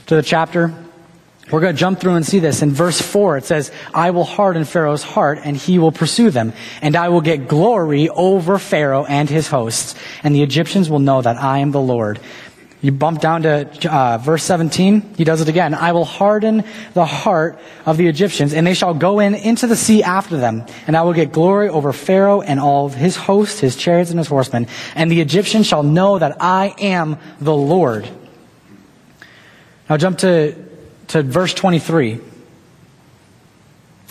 to 0.06 0.14
the 0.14 0.22
chapter. 0.22 0.72
We're 1.50 1.62
going 1.62 1.74
to 1.74 1.80
jump 1.80 1.98
through 1.98 2.14
and 2.14 2.24
see 2.24 2.38
this. 2.38 2.62
In 2.62 2.70
verse 2.70 3.00
4, 3.00 3.38
it 3.38 3.44
says, 3.44 3.72
I 3.92 4.12
will 4.12 4.22
harden 4.22 4.64
Pharaoh's 4.64 5.02
heart, 5.02 5.40
and 5.42 5.56
he 5.56 5.80
will 5.80 5.90
pursue 5.90 6.30
them. 6.30 6.52
And 6.80 6.94
I 6.94 7.08
will 7.08 7.22
get 7.22 7.48
glory 7.48 8.08
over 8.08 8.60
Pharaoh 8.60 9.04
and 9.04 9.28
his 9.28 9.48
hosts. 9.48 9.96
And 10.22 10.32
the 10.32 10.44
Egyptians 10.44 10.88
will 10.88 11.00
know 11.00 11.20
that 11.20 11.42
I 11.42 11.58
am 11.58 11.72
the 11.72 11.80
Lord. 11.80 12.20
You 12.84 12.92
bump 12.92 13.22
down 13.22 13.44
to 13.44 13.90
uh, 13.90 14.18
verse 14.18 14.44
17. 14.44 15.14
He 15.16 15.24
does 15.24 15.40
it 15.40 15.48
again. 15.48 15.72
I 15.72 15.92
will 15.92 16.04
harden 16.04 16.64
the 16.92 17.06
heart 17.06 17.58
of 17.86 17.96
the 17.96 18.08
Egyptians, 18.08 18.52
and 18.52 18.66
they 18.66 18.74
shall 18.74 18.92
go 18.92 19.20
in 19.20 19.34
into 19.34 19.66
the 19.66 19.74
sea 19.74 20.02
after 20.02 20.36
them. 20.36 20.66
And 20.86 20.94
I 20.94 21.00
will 21.00 21.14
get 21.14 21.32
glory 21.32 21.70
over 21.70 21.94
Pharaoh 21.94 22.42
and 22.42 22.60
all 22.60 22.90
his 22.90 23.16
hosts, 23.16 23.60
his 23.60 23.74
chariots 23.74 24.10
and 24.10 24.18
his 24.18 24.28
horsemen. 24.28 24.66
And 24.94 25.10
the 25.10 25.22
Egyptians 25.22 25.66
shall 25.66 25.82
know 25.82 26.18
that 26.18 26.36
I 26.42 26.74
am 26.78 27.16
the 27.40 27.56
Lord. 27.56 28.06
Now 29.88 29.96
jump 29.96 30.18
to, 30.18 30.54
to 31.08 31.22
verse 31.22 31.54
23. 31.54 32.20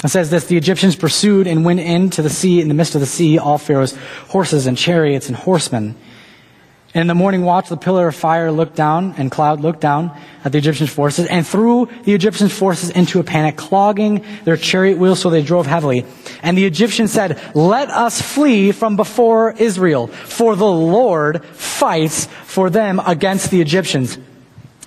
It 0.04 0.10
says 0.10 0.32
this, 0.32 0.48
the 0.48 0.58
Egyptians 0.58 0.96
pursued 0.96 1.46
and 1.46 1.64
went 1.64 1.80
into 1.80 2.24
the 2.24 2.30
sea, 2.32 2.60
in 2.60 2.70
the 2.70 2.74
midst 2.74 2.96
of 2.96 3.02
the 3.02 3.08
sea, 3.08 3.38
all 3.38 3.60
Pharaoh's 3.60 3.96
horses 4.30 4.66
and 4.66 4.76
chariots 4.76 5.28
and 5.28 5.38
horsemen. 5.38 5.96
And 6.94 7.02
in 7.02 7.08
the 7.08 7.16
morning 7.16 7.42
watch, 7.42 7.70
the 7.70 7.78
pillar 7.78 8.08
of 8.08 8.16
fire 8.16 8.52
looked 8.52 8.76
down 8.76 9.16
and 9.18 9.32
cloud 9.32 9.62
looked 9.62 9.82
down 9.82 10.16
at 10.46 10.52
the 10.52 10.60
Egyptian 10.60 10.86
forces 10.86 11.26
and 11.26 11.46
threw 11.46 11.90
the 12.04 12.14
Egyptian 12.14 12.50
forces 12.50 12.92
into 12.92 13.20
a 13.20 13.24
panic, 13.24 13.58
clogging 13.58 14.24
their 14.44 14.58
chariot 14.58 15.00
wheels 15.00 15.20
so 15.20 15.32
they 15.32 15.42
drove 15.42 15.66
heavily. 15.66 16.06
And 16.44 16.56
the 16.56 16.66
Egyptians 16.66 17.12
said, 17.12 17.42
let 17.56 17.90
us 17.90 18.22
flee 18.22 18.72
from 18.72 18.96
before 18.96 19.54
Israel, 19.54 20.06
for 20.08 20.56
the 20.56 20.70
Lord 20.70 21.44
fights 21.44 22.28
for 22.44 22.70
them 22.70 23.02
against 23.04 23.50
the 23.50 23.60
Egyptians. 23.60 24.20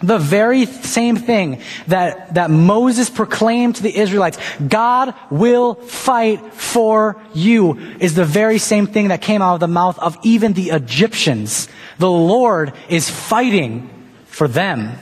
The 0.02 0.18
very 0.18 0.66
same 0.66 1.16
thing 1.16 1.62
that, 1.86 2.34
that 2.34 2.50
Moses 2.50 3.08
proclaimed 3.08 3.76
to 3.76 3.82
the 3.82 3.96
Israelites, 3.96 4.38
God 4.66 5.14
will 5.30 5.74
fight 5.74 6.52
for 6.52 7.16
you, 7.32 7.78
is 7.98 8.14
the 8.14 8.24
very 8.24 8.58
same 8.58 8.86
thing 8.86 9.08
that 9.08 9.22
came 9.22 9.40
out 9.40 9.54
of 9.54 9.60
the 9.60 9.68
mouth 9.68 9.98
of 9.98 10.18
even 10.22 10.52
the 10.52 10.70
Egyptians. 10.70 11.68
The 11.98 12.10
Lord 12.10 12.74
is 12.90 13.08
fighting 13.08 13.88
for 14.26 14.48
them. 14.48 14.98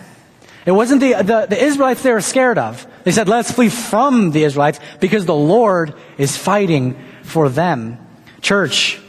It 0.65 0.71
wasn't 0.71 1.01
the, 1.01 1.15
the, 1.15 1.47
the 1.51 1.63
Israelites 1.63 2.03
they 2.03 2.13
were 2.13 2.21
scared 2.21 2.57
of. 2.57 2.87
They 3.03 3.11
said, 3.11 3.29
let's 3.29 3.51
flee 3.51 3.71
from 3.71 4.31
the 4.31 4.45
Israelites 4.45 4.79
because 5.01 5.27
the 5.27 5.35
Lord 5.35 5.95
is 6.19 6.37
fighting 6.37 6.97
for 7.25 7.49
them. 7.49 7.99
Church, 8.41 9.01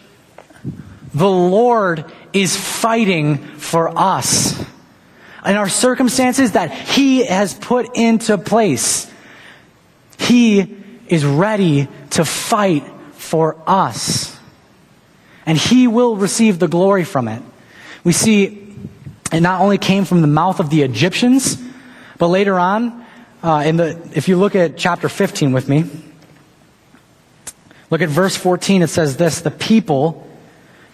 the 1.13 1.29
Lord 1.29 2.11
is 2.33 2.57
fighting 2.57 3.37
for 3.37 3.95
us 3.97 4.65
and 5.45 5.58
our 5.58 5.69
circumstances 5.69 6.53
that 6.53 6.71
He 6.71 7.25
has 7.25 7.53
put 7.53 7.95
into 7.95 8.38
place. 8.38 9.12
He 10.17 10.75
is 11.08 11.23
ready 11.23 11.88
to 12.12 12.25
fight 12.25 12.84
for 13.13 13.58
us. 13.67 14.38
And 15.45 15.58
He 15.58 15.88
will 15.88 16.15
receive 16.15 16.58
the 16.58 16.67
glory 16.67 17.03
from 17.03 17.27
it. 17.27 17.41
We 18.03 18.12
see 18.12 18.65
it 19.31 19.41
not 19.41 19.62
only 19.62 19.77
came 19.77 20.05
from 20.05 20.21
the 20.21 20.27
mouth 20.27 20.60
of 20.60 20.69
the 20.69 20.81
Egyptians, 20.81 21.62
but 22.17 22.27
later 22.27 22.58
on, 22.58 23.05
uh, 23.43 23.63
in 23.65 23.77
the, 23.77 24.10
if 24.13 24.27
you 24.27 24.38
look 24.38 24.55
at 24.55 24.77
chapter 24.77 25.10
15 25.10 25.51
with 25.51 25.69
me, 25.69 25.86
look 27.91 28.01
at 28.01 28.10
verse 28.10 28.36
14, 28.36 28.81
it 28.81 28.88
says 28.88 29.17
this, 29.17 29.41
the 29.41 29.51
people 29.51 30.24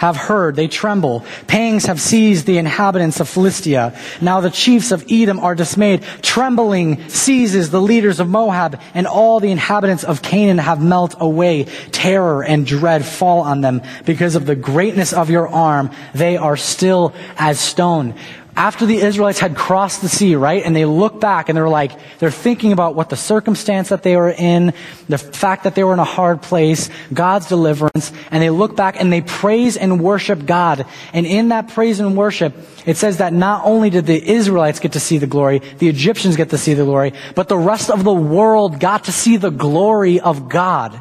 have 0.01 0.17
heard, 0.17 0.55
they 0.55 0.67
tremble. 0.67 1.23
Pangs 1.45 1.85
have 1.85 2.01
seized 2.01 2.47
the 2.47 2.57
inhabitants 2.57 3.19
of 3.19 3.29
Philistia. 3.29 3.95
Now 4.19 4.41
the 4.41 4.49
chiefs 4.49 4.91
of 4.91 5.05
Edom 5.07 5.39
are 5.39 5.53
dismayed. 5.53 6.01
Trembling 6.23 7.07
seizes 7.07 7.69
the 7.69 7.79
leaders 7.79 8.19
of 8.19 8.27
Moab, 8.27 8.81
and 8.95 9.05
all 9.05 9.39
the 9.39 9.51
inhabitants 9.51 10.03
of 10.03 10.23
Canaan 10.23 10.57
have 10.57 10.81
melt 10.81 11.13
away. 11.19 11.65
Terror 11.91 12.43
and 12.43 12.65
dread 12.65 13.05
fall 13.05 13.41
on 13.41 13.61
them 13.61 13.83
because 14.03 14.35
of 14.35 14.47
the 14.47 14.55
greatness 14.55 15.13
of 15.13 15.29
your 15.29 15.47
arm. 15.47 15.91
They 16.15 16.35
are 16.35 16.57
still 16.57 17.13
as 17.37 17.59
stone 17.59 18.15
after 18.55 18.85
the 18.85 18.97
Israelites 18.97 19.39
had 19.39 19.55
crossed 19.55 20.01
the 20.01 20.09
sea, 20.09 20.35
right? 20.35 20.63
And 20.63 20.75
they 20.75 20.85
look 20.85 21.21
back 21.21 21.47
and 21.47 21.55
they're 21.55 21.69
like, 21.69 21.91
they're 22.19 22.29
thinking 22.29 22.73
about 22.73 22.95
what 22.95 23.09
the 23.09 23.15
circumstance 23.15 23.89
that 23.89 24.03
they 24.03 24.17
were 24.17 24.29
in, 24.29 24.73
the 25.07 25.17
fact 25.17 25.63
that 25.63 25.73
they 25.73 25.83
were 25.83 25.93
in 25.93 25.99
a 25.99 26.03
hard 26.03 26.41
place, 26.41 26.89
God's 27.13 27.47
deliverance, 27.47 28.11
and 28.29 28.43
they 28.43 28.49
look 28.49 28.75
back 28.75 28.99
and 28.99 29.11
they 29.11 29.21
praise 29.21 29.77
and 29.77 30.01
worship 30.01 30.45
God. 30.45 30.85
And 31.13 31.25
in 31.25 31.49
that 31.49 31.69
praise 31.69 31.99
and 31.99 32.17
worship, 32.17 32.53
it 32.85 32.97
says 32.97 33.17
that 33.17 33.31
not 33.31 33.65
only 33.65 33.89
did 33.89 34.05
the 34.05 34.21
Israelites 34.21 34.79
get 34.79 34.93
to 34.93 34.99
see 34.99 35.17
the 35.17 35.27
glory, 35.27 35.59
the 35.59 35.87
Egyptians 35.87 36.35
get 36.35 36.49
to 36.49 36.57
see 36.57 36.73
the 36.73 36.85
glory, 36.85 37.13
but 37.35 37.47
the 37.47 37.57
rest 37.57 37.89
of 37.89 38.03
the 38.03 38.13
world 38.13 38.79
got 38.79 39.05
to 39.05 39.11
see 39.11 39.37
the 39.37 39.49
glory 39.51 40.19
of 40.19 40.49
God. 40.49 40.99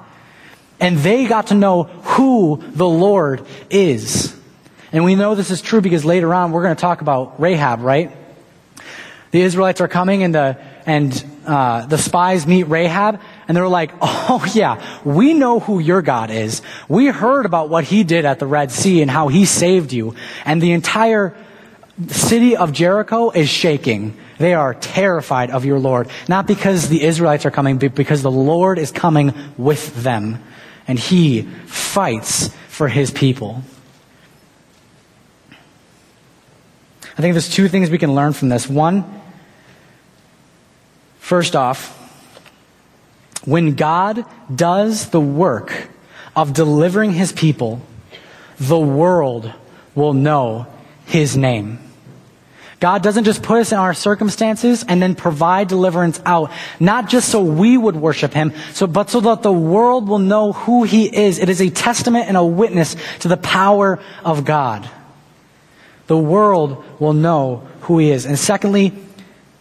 And 0.78 0.98
they 0.98 1.26
got 1.26 1.48
to 1.48 1.54
know 1.54 1.84
who 1.84 2.62
the 2.72 2.88
Lord 2.88 3.44
is. 3.68 4.39
And 4.92 5.04
we 5.04 5.14
know 5.14 5.34
this 5.34 5.50
is 5.50 5.62
true 5.62 5.80
because 5.80 6.04
later 6.04 6.34
on 6.34 6.52
we're 6.52 6.62
going 6.62 6.74
to 6.74 6.80
talk 6.80 7.00
about 7.00 7.40
Rahab, 7.40 7.80
right? 7.80 8.10
The 9.30 9.42
Israelites 9.42 9.80
are 9.80 9.88
coming 9.88 10.24
and 10.24 10.34
the, 10.34 10.58
and, 10.86 11.24
uh, 11.46 11.86
the 11.86 11.98
spies 11.98 12.46
meet 12.46 12.64
Rahab 12.64 13.20
and 13.46 13.56
they're 13.56 13.68
like, 13.68 13.92
oh 14.02 14.44
yeah, 14.52 15.00
we 15.04 15.34
know 15.34 15.60
who 15.60 15.78
your 15.78 16.02
God 16.02 16.30
is. 16.30 16.62
We 16.88 17.06
heard 17.06 17.46
about 17.46 17.68
what 17.68 17.84
he 17.84 18.02
did 18.02 18.24
at 18.24 18.38
the 18.38 18.46
Red 18.46 18.72
Sea 18.72 19.02
and 19.02 19.10
how 19.10 19.28
he 19.28 19.44
saved 19.44 19.92
you. 19.92 20.14
And 20.44 20.60
the 20.60 20.72
entire 20.72 21.36
city 22.08 22.56
of 22.56 22.72
Jericho 22.72 23.30
is 23.30 23.48
shaking. 23.48 24.16
They 24.38 24.54
are 24.54 24.74
terrified 24.74 25.50
of 25.50 25.64
your 25.64 25.78
Lord. 25.78 26.08
Not 26.28 26.46
because 26.46 26.88
the 26.88 27.02
Israelites 27.04 27.44
are 27.44 27.50
coming, 27.50 27.78
but 27.78 27.94
because 27.94 28.22
the 28.22 28.30
Lord 28.30 28.78
is 28.78 28.90
coming 28.90 29.34
with 29.56 30.02
them. 30.02 30.42
And 30.88 30.98
he 30.98 31.42
fights 31.66 32.48
for 32.68 32.88
his 32.88 33.10
people. 33.10 33.62
I 37.16 37.22
think 37.22 37.34
there's 37.34 37.48
two 37.48 37.68
things 37.68 37.90
we 37.90 37.98
can 37.98 38.14
learn 38.14 38.32
from 38.32 38.48
this. 38.48 38.68
One, 38.68 39.04
first 41.18 41.56
off, 41.56 41.96
when 43.44 43.74
God 43.74 44.24
does 44.54 45.10
the 45.10 45.20
work 45.20 45.88
of 46.36 46.52
delivering 46.52 47.12
his 47.12 47.32
people, 47.32 47.80
the 48.58 48.78
world 48.78 49.52
will 49.94 50.12
know 50.12 50.66
his 51.06 51.36
name. 51.36 51.78
God 52.78 53.02
doesn't 53.02 53.24
just 53.24 53.42
put 53.42 53.60
us 53.60 53.72
in 53.72 53.78
our 53.78 53.92
circumstances 53.92 54.84
and 54.88 55.02
then 55.02 55.14
provide 55.14 55.68
deliverance 55.68 56.20
out, 56.24 56.50
not 56.78 57.10
just 57.10 57.28
so 57.28 57.42
we 57.42 57.76
would 57.76 57.94
worship 57.94 58.32
Him, 58.32 58.54
so, 58.72 58.86
but 58.86 59.10
so 59.10 59.20
that 59.20 59.42
the 59.42 59.52
world 59.52 60.08
will 60.08 60.18
know 60.18 60.52
who 60.52 60.84
He 60.84 61.04
is. 61.14 61.38
It 61.38 61.50
is 61.50 61.60
a 61.60 61.68
testament 61.68 62.28
and 62.28 62.38
a 62.38 62.44
witness 62.44 62.96
to 63.18 63.28
the 63.28 63.36
power 63.36 63.98
of 64.24 64.46
God 64.46 64.88
the 66.10 66.18
world 66.18 66.84
will 66.98 67.12
know 67.12 67.58
who 67.82 68.00
he 68.00 68.10
is. 68.10 68.26
And 68.26 68.36
secondly, 68.36 68.92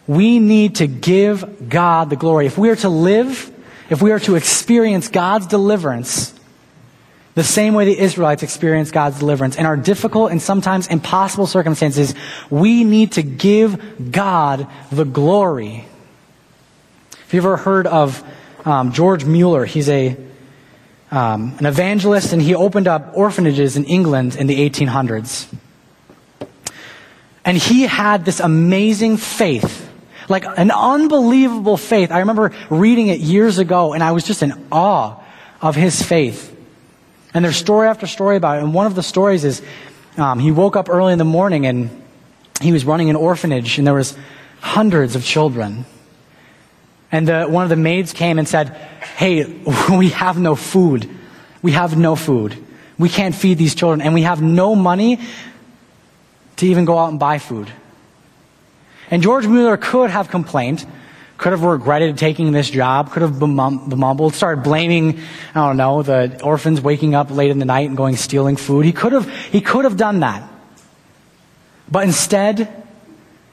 we 0.07 0.39
need 0.39 0.78
to 0.78 0.88
give 0.88 1.69
God 1.69 2.09
the 2.09 2.15
glory. 2.15 2.47
If 2.47 2.57
we 2.57 2.71
are 2.71 2.76
to 2.78 2.89
live, 2.89 3.51
if 3.91 4.01
we 4.01 4.11
are 4.11 4.19
to 4.21 4.34
experience 4.34 5.09
God's 5.09 5.45
deliverance, 5.45 6.34
the 7.36 7.43
same 7.43 7.76
way 7.76 7.86
the 7.86 7.99
Israelites 7.99 8.41
experienced 8.41 8.93
God's 8.93 9.19
deliverance 9.19 9.57
in 9.57 9.67
our 9.67 9.78
difficult 9.78 10.32
and 10.32 10.41
sometimes 10.41 10.88
impossible 10.88 11.45
circumstances, 11.45 12.15
we 12.49 12.84
need 12.84 13.11
to 13.11 13.21
give 13.21 14.11
God 14.11 14.65
the 14.91 15.05
glory. 15.05 15.86
Have 17.26 17.34
you 17.34 17.41
ever 17.41 17.57
heard 17.57 17.86
of 17.86 18.24
um, 18.65 18.91
George 18.91 19.24
Mueller? 19.24 19.65
He's 19.65 19.88
a 19.88 20.17
um, 21.11 21.55
an 21.59 21.67
evangelist, 21.67 22.34
and 22.34 22.41
he 22.41 22.55
opened 22.55 22.88
up 22.88 23.11
orphanages 23.13 23.78
in 23.78 23.86
England 23.86 24.36
in 24.36 24.47
the 24.47 24.67
1800s. 24.67 25.47
And 27.50 27.58
he 27.58 27.82
had 27.82 28.26
this 28.26 28.39
amazing 28.39 29.18
faith. 29.18 29.89
Like 30.28 30.45
an 30.45 30.70
unbelievable 30.70 31.78
faith. 31.78 32.12
I 32.12 32.20
remember 32.20 32.52
reading 32.70 33.08
it 33.08 33.22
years 33.22 33.58
ago 33.58 33.93
and 33.93 34.04
I 34.04 34.12
was 34.12 34.24
just 34.24 34.43
in 34.43 34.68
awe 34.72 35.20
of 35.60 35.76
his 35.76 36.00
faith. 36.00 36.56
And 37.34 37.43
there's 37.43 37.58
story 37.58 37.88
after 37.88 38.06
story 38.06 38.36
about 38.36 38.58
it. 38.58 38.64
And 38.64 38.72
one 38.72 38.86
of 38.86 38.93
the 38.93 39.02
stories 39.02 39.45
is 39.45 39.64
um, 40.16 40.38
he 40.38 40.52
woke 40.52 40.76
up 40.76 40.89
early 40.89 41.12
in 41.12 41.18
the 41.18 41.26
morning 41.26 41.66
and 41.66 41.89
he 42.62 42.72
was 42.72 42.86
running 42.86 43.10
an 43.10 43.16
orphanage 43.16 43.80
and 43.80 43.88
there 43.88 43.95
was 43.95 44.16
hundreds 44.62 45.16
of 45.16 45.26
children. 45.26 45.86
And 47.12 47.28
the, 47.28 47.47
one 47.47 47.64
of 47.64 47.70
the 47.70 47.78
maids 47.78 48.14
came 48.14 48.38
and 48.38 48.47
said, 48.47 48.76
Hey, 49.18 49.43
we 49.89 50.10
have 50.10 50.38
no 50.38 50.54
food. 50.54 51.10
We 51.64 51.72
have 51.72 51.97
no 51.97 52.16
food. 52.16 52.64
We 53.00 53.10
can't 53.10 53.34
feed 53.34 53.58
these 53.58 53.74
children 53.74 54.02
and 54.02 54.14
we 54.14 54.22
have 54.22 54.39
no 54.39 54.76
money 54.76 55.20
to 56.60 56.68
even 56.68 56.86
go 56.86 56.97
out 56.97 57.10
and 57.10 57.20
buy 57.20 57.38
food. 57.38 57.72
And 59.10 59.24
George 59.24 59.47
Mueller 59.47 59.78
could 59.78 60.10
have 60.10 60.30
complained, 60.30 60.86
could 61.38 61.53
have 61.53 61.64
regretted 61.64 62.18
taking 62.18 62.51
this 62.51 62.70
job, 62.70 63.12
could 63.12 63.22
have 63.22 63.41
mumbled, 63.41 64.36
started 64.36 64.64
blaming, 64.64 65.20
I 65.55 65.68
don't 65.68 65.78
know, 65.78 66.03
the 66.03 66.41
orphans 66.43 66.82
waking 66.82 67.16
up 67.16 67.32
late 67.32 67.49
in 67.49 67.60
the 67.60 67.66
night 67.66 67.88
and 67.88 67.97
going 67.97 68.18
stealing 68.18 68.57
food. 68.57 68.86
He 68.86 68.91
could 68.91 69.14
have, 69.14 69.30
he 69.51 69.62
could 69.62 69.86
have 69.86 69.97
done 69.97 70.20
that. 70.20 70.47
But 71.89 72.03
instead, 72.03 72.84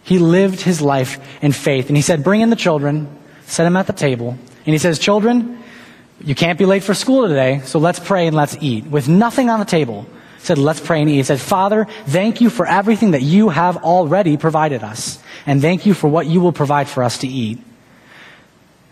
he 0.02 0.18
lived 0.18 0.60
his 0.60 0.82
life 0.82 1.18
in 1.42 1.52
faith. 1.52 1.88
And 1.88 1.96
he 1.96 2.02
said, 2.02 2.22
bring 2.22 2.40
in 2.40 2.50
the 2.50 2.56
children, 2.56 3.08
set 3.46 3.64
them 3.64 3.76
at 3.76 3.86
the 3.86 3.92
table. 3.92 4.30
And 4.30 4.74
he 4.74 4.78
says, 4.78 4.98
children, 4.98 5.62
you 6.22 6.34
can't 6.34 6.58
be 6.58 6.66
late 6.66 6.82
for 6.82 6.92
school 6.92 7.28
today, 7.28 7.60
so 7.64 7.78
let's 7.78 8.00
pray 8.00 8.26
and 8.26 8.36
let's 8.36 8.56
eat. 8.60 8.84
With 8.84 9.08
nothing 9.08 9.48
on 9.48 9.60
the 9.60 9.64
table, 9.64 10.06
said, 10.46 10.58
let's 10.58 10.80
pray 10.80 11.00
and 11.00 11.10
eat. 11.10 11.16
He 11.16 11.22
said, 11.22 11.40
Father, 11.40 11.86
thank 12.06 12.40
you 12.40 12.50
for 12.50 12.66
everything 12.66 13.12
that 13.12 13.22
you 13.22 13.48
have 13.48 13.78
already 13.78 14.36
provided 14.36 14.82
us. 14.82 15.22
And 15.46 15.60
thank 15.60 15.86
you 15.86 15.94
for 15.94 16.08
what 16.08 16.26
you 16.26 16.40
will 16.40 16.52
provide 16.52 16.88
for 16.88 17.02
us 17.02 17.18
to 17.18 17.28
eat. 17.28 17.58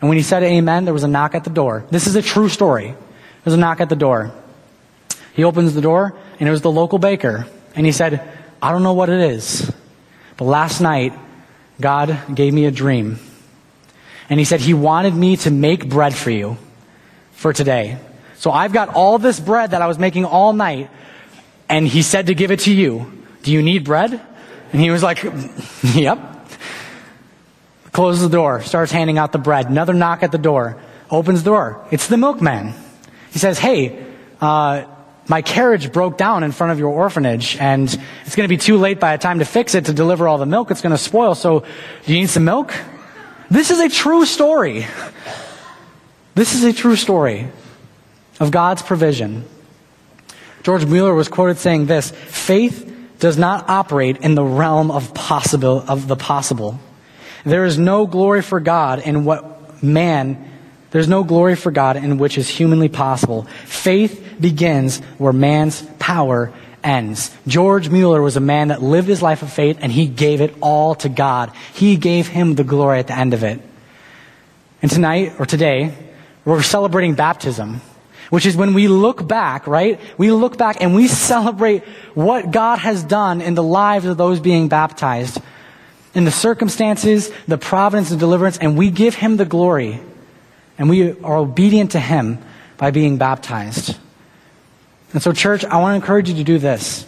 And 0.00 0.08
when 0.08 0.16
he 0.16 0.22
said 0.22 0.42
amen, 0.42 0.84
there 0.84 0.92
was 0.92 1.04
a 1.04 1.08
knock 1.08 1.34
at 1.34 1.44
the 1.44 1.50
door. 1.50 1.84
This 1.90 2.06
is 2.06 2.16
a 2.16 2.22
true 2.22 2.48
story. 2.48 2.94
There's 3.42 3.54
a 3.54 3.58
knock 3.58 3.80
at 3.80 3.88
the 3.88 3.96
door. 3.96 4.32
He 5.34 5.44
opens 5.44 5.74
the 5.74 5.80
door, 5.80 6.14
and 6.38 6.48
it 6.48 6.52
was 6.52 6.60
the 6.60 6.70
local 6.70 6.98
baker. 6.98 7.46
And 7.74 7.86
he 7.86 7.92
said, 7.92 8.26
I 8.62 8.70
don't 8.70 8.82
know 8.82 8.92
what 8.92 9.08
it 9.08 9.20
is, 9.20 9.70
but 10.36 10.44
last 10.44 10.80
night, 10.80 11.12
God 11.80 12.18
gave 12.34 12.54
me 12.54 12.66
a 12.66 12.70
dream. 12.70 13.18
And 14.28 14.38
he 14.38 14.44
said, 14.44 14.60
He 14.60 14.74
wanted 14.74 15.14
me 15.14 15.36
to 15.38 15.50
make 15.50 15.88
bread 15.88 16.14
for 16.14 16.30
you 16.30 16.56
for 17.32 17.52
today. 17.52 17.98
So 18.36 18.50
I've 18.50 18.72
got 18.72 18.90
all 18.90 19.18
this 19.18 19.40
bread 19.40 19.72
that 19.72 19.82
I 19.82 19.86
was 19.86 19.98
making 19.98 20.24
all 20.24 20.52
night, 20.52 20.90
and 21.68 21.86
he 21.86 22.02
said 22.02 22.26
to 22.26 22.34
give 22.34 22.50
it 22.50 22.60
to 22.60 22.72
you. 22.72 23.10
Do 23.42 23.52
you 23.52 23.62
need 23.62 23.84
bread? 23.84 24.20
And 24.72 24.80
he 24.80 24.90
was 24.90 25.02
like, 25.02 25.22
Yep. 25.94 26.30
Closes 27.92 28.22
the 28.22 28.28
door, 28.28 28.60
starts 28.62 28.90
handing 28.90 29.18
out 29.18 29.32
the 29.32 29.38
bread. 29.38 29.70
Another 29.70 29.92
knock 29.92 30.22
at 30.22 30.32
the 30.32 30.38
door. 30.38 30.80
Opens 31.10 31.42
the 31.42 31.50
door. 31.50 31.86
It's 31.90 32.08
the 32.08 32.16
milkman. 32.16 32.74
He 33.30 33.38
says, 33.38 33.58
Hey, 33.58 34.04
uh, 34.40 34.84
my 35.28 35.42
carriage 35.42 35.92
broke 35.92 36.18
down 36.18 36.42
in 36.42 36.52
front 36.52 36.72
of 36.72 36.78
your 36.78 36.90
orphanage, 36.90 37.56
and 37.56 37.84
it's 38.26 38.36
going 38.36 38.46
to 38.46 38.52
be 38.52 38.58
too 38.58 38.76
late 38.76 39.00
by 39.00 39.16
the 39.16 39.22
time 39.22 39.38
to 39.38 39.44
fix 39.44 39.74
it 39.74 39.86
to 39.86 39.92
deliver 39.92 40.28
all 40.28 40.38
the 40.38 40.46
milk. 40.46 40.70
It's 40.70 40.82
going 40.82 40.94
to 40.94 40.98
spoil. 40.98 41.34
So, 41.34 41.60
do 41.60 42.12
you 42.12 42.20
need 42.20 42.28
some 42.28 42.44
milk? 42.44 42.74
This 43.50 43.70
is 43.70 43.80
a 43.80 43.88
true 43.88 44.26
story. 44.26 44.86
This 46.34 46.54
is 46.54 46.64
a 46.64 46.72
true 46.72 46.96
story 46.96 47.48
of 48.40 48.50
God's 48.50 48.82
provision. 48.82 49.44
George 50.64 50.84
Mueller 50.86 51.14
was 51.14 51.28
quoted 51.28 51.58
saying 51.58 51.86
this 51.86 52.10
faith 52.10 52.90
does 53.20 53.38
not 53.38 53.68
operate 53.68 54.16
in 54.18 54.34
the 54.34 54.44
realm 54.44 54.90
of 54.90 55.14
possible 55.14 55.84
of 55.86 56.08
the 56.08 56.16
possible. 56.16 56.80
There 57.44 57.64
is 57.64 57.78
no 57.78 58.06
glory 58.06 58.42
for 58.42 58.58
God 58.58 58.98
in 59.00 59.24
what 59.24 59.82
man 59.82 60.50
there's 60.94 61.08
no 61.08 61.24
glory 61.24 61.56
for 61.56 61.72
God 61.72 61.96
in 61.96 62.18
which 62.18 62.38
is 62.38 62.48
humanly 62.48 62.88
possible. 62.88 63.48
Faith 63.64 64.36
begins 64.40 65.00
where 65.18 65.32
man's 65.32 65.82
power 65.98 66.52
ends. 66.84 67.36
George 67.48 67.88
Mueller 67.88 68.22
was 68.22 68.36
a 68.36 68.40
man 68.40 68.68
that 68.68 68.80
lived 68.80 69.08
his 69.08 69.20
life 69.20 69.42
of 69.42 69.52
faith 69.52 69.78
and 69.80 69.90
he 69.90 70.06
gave 70.06 70.40
it 70.40 70.54
all 70.60 70.94
to 70.94 71.08
God. 71.08 71.50
He 71.72 71.96
gave 71.96 72.28
him 72.28 72.54
the 72.54 72.62
glory 72.62 73.00
at 73.00 73.08
the 73.08 73.18
end 73.18 73.34
of 73.34 73.42
it. 73.42 73.60
And 74.82 74.90
tonight, 74.90 75.32
or 75.40 75.46
today, 75.46 75.92
we're 76.44 76.62
celebrating 76.62 77.16
baptism 77.16 77.80
which 78.30 78.46
is 78.46 78.56
when 78.56 78.74
we 78.74 78.88
look 78.88 79.26
back, 79.26 79.66
right? 79.66 80.00
We 80.18 80.30
look 80.32 80.56
back 80.56 80.78
and 80.80 80.94
we 80.94 81.08
celebrate 81.30 81.84
what 82.14 82.50
God 82.50 82.78
has 82.78 83.02
done 83.02 83.40
in 83.40 83.54
the 83.54 83.62
lives 83.62 84.06
of 84.06 84.16
those 84.16 84.40
being 84.40 84.68
baptized, 84.68 85.40
in 86.14 86.24
the 86.24 86.30
circumstances, 86.30 87.30
the 87.48 87.58
providence 87.58 88.10
and 88.10 88.20
deliverance, 88.20 88.58
and 88.58 88.78
we 88.78 88.90
give 88.90 89.14
Him 89.14 89.36
the 89.36 89.44
glory. 89.44 90.00
And 90.78 90.88
we 90.88 91.12
are 91.20 91.36
obedient 91.36 91.92
to 91.92 92.00
Him 92.00 92.38
by 92.76 92.90
being 92.90 93.16
baptized. 93.16 93.96
And 95.12 95.22
so, 95.22 95.32
church, 95.32 95.64
I 95.64 95.80
want 95.80 95.92
to 95.92 95.96
encourage 95.96 96.28
you 96.28 96.34
to 96.36 96.44
do 96.44 96.58
this. 96.58 97.06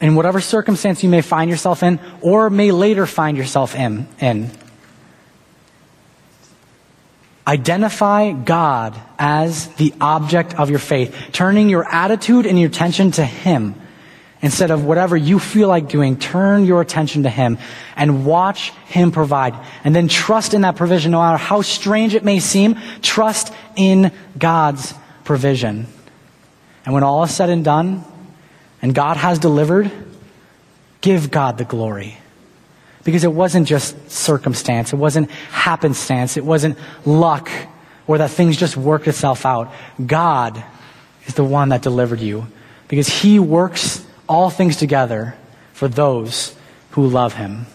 In 0.00 0.14
whatever 0.14 0.40
circumstance 0.40 1.02
you 1.02 1.08
may 1.08 1.20
find 1.20 1.50
yourself 1.50 1.82
in, 1.82 2.00
or 2.20 2.50
may 2.50 2.70
later 2.70 3.06
find 3.06 3.36
yourself 3.36 3.74
in, 3.74 4.08
in 4.20 4.50
Identify 7.46 8.32
God 8.32 8.98
as 9.18 9.68
the 9.74 9.92
object 10.00 10.54
of 10.54 10.70
your 10.70 10.78
faith, 10.78 11.14
turning 11.32 11.68
your 11.68 11.86
attitude 11.86 12.46
and 12.46 12.58
your 12.58 12.68
attention 12.68 13.10
to 13.12 13.24
Him. 13.24 13.74
Instead 14.40 14.70
of 14.70 14.84
whatever 14.84 15.16
you 15.16 15.38
feel 15.38 15.68
like 15.68 15.88
doing, 15.88 16.18
turn 16.18 16.66
your 16.66 16.80
attention 16.80 17.22
to 17.22 17.30
Him 17.30 17.58
and 17.96 18.26
watch 18.26 18.70
Him 18.86 19.10
provide. 19.10 19.54
And 19.84 19.94
then 19.94 20.08
trust 20.08 20.54
in 20.54 20.62
that 20.62 20.76
provision, 20.76 21.12
no 21.12 21.20
matter 21.20 21.38
how 21.38 21.62
strange 21.62 22.14
it 22.14 22.24
may 22.24 22.40
seem, 22.40 22.78
trust 23.00 23.52
in 23.76 24.12
God's 24.38 24.94
provision. 25.24 25.86
And 26.84 26.94
when 26.94 27.02
all 27.02 27.24
is 27.24 27.34
said 27.34 27.48
and 27.50 27.64
done, 27.64 28.04
and 28.82 28.94
God 28.94 29.16
has 29.16 29.38
delivered, 29.38 29.90
give 31.00 31.30
God 31.30 31.56
the 31.56 31.64
glory. 31.64 32.18
Because 33.04 33.22
it 33.22 33.32
wasn't 33.32 33.68
just 33.68 34.10
circumstance, 34.10 34.92
it 34.92 34.96
wasn't 34.96 35.30
happenstance, 35.30 36.36
it 36.36 36.44
wasn't 36.44 36.78
luck, 37.04 37.50
or 38.06 38.18
that 38.18 38.30
things 38.30 38.56
just 38.56 38.76
worked 38.76 39.06
itself 39.06 39.44
out. 39.44 39.72
God 40.04 40.62
is 41.26 41.34
the 41.34 41.44
one 41.44 41.68
that 41.68 41.82
delivered 41.82 42.20
you. 42.20 42.46
Because 42.88 43.08
He 43.08 43.38
works 43.38 44.04
all 44.28 44.50
things 44.50 44.76
together 44.76 45.34
for 45.72 45.88
those 45.88 46.54
who 46.90 47.06
love 47.06 47.34
Him. 47.34 47.66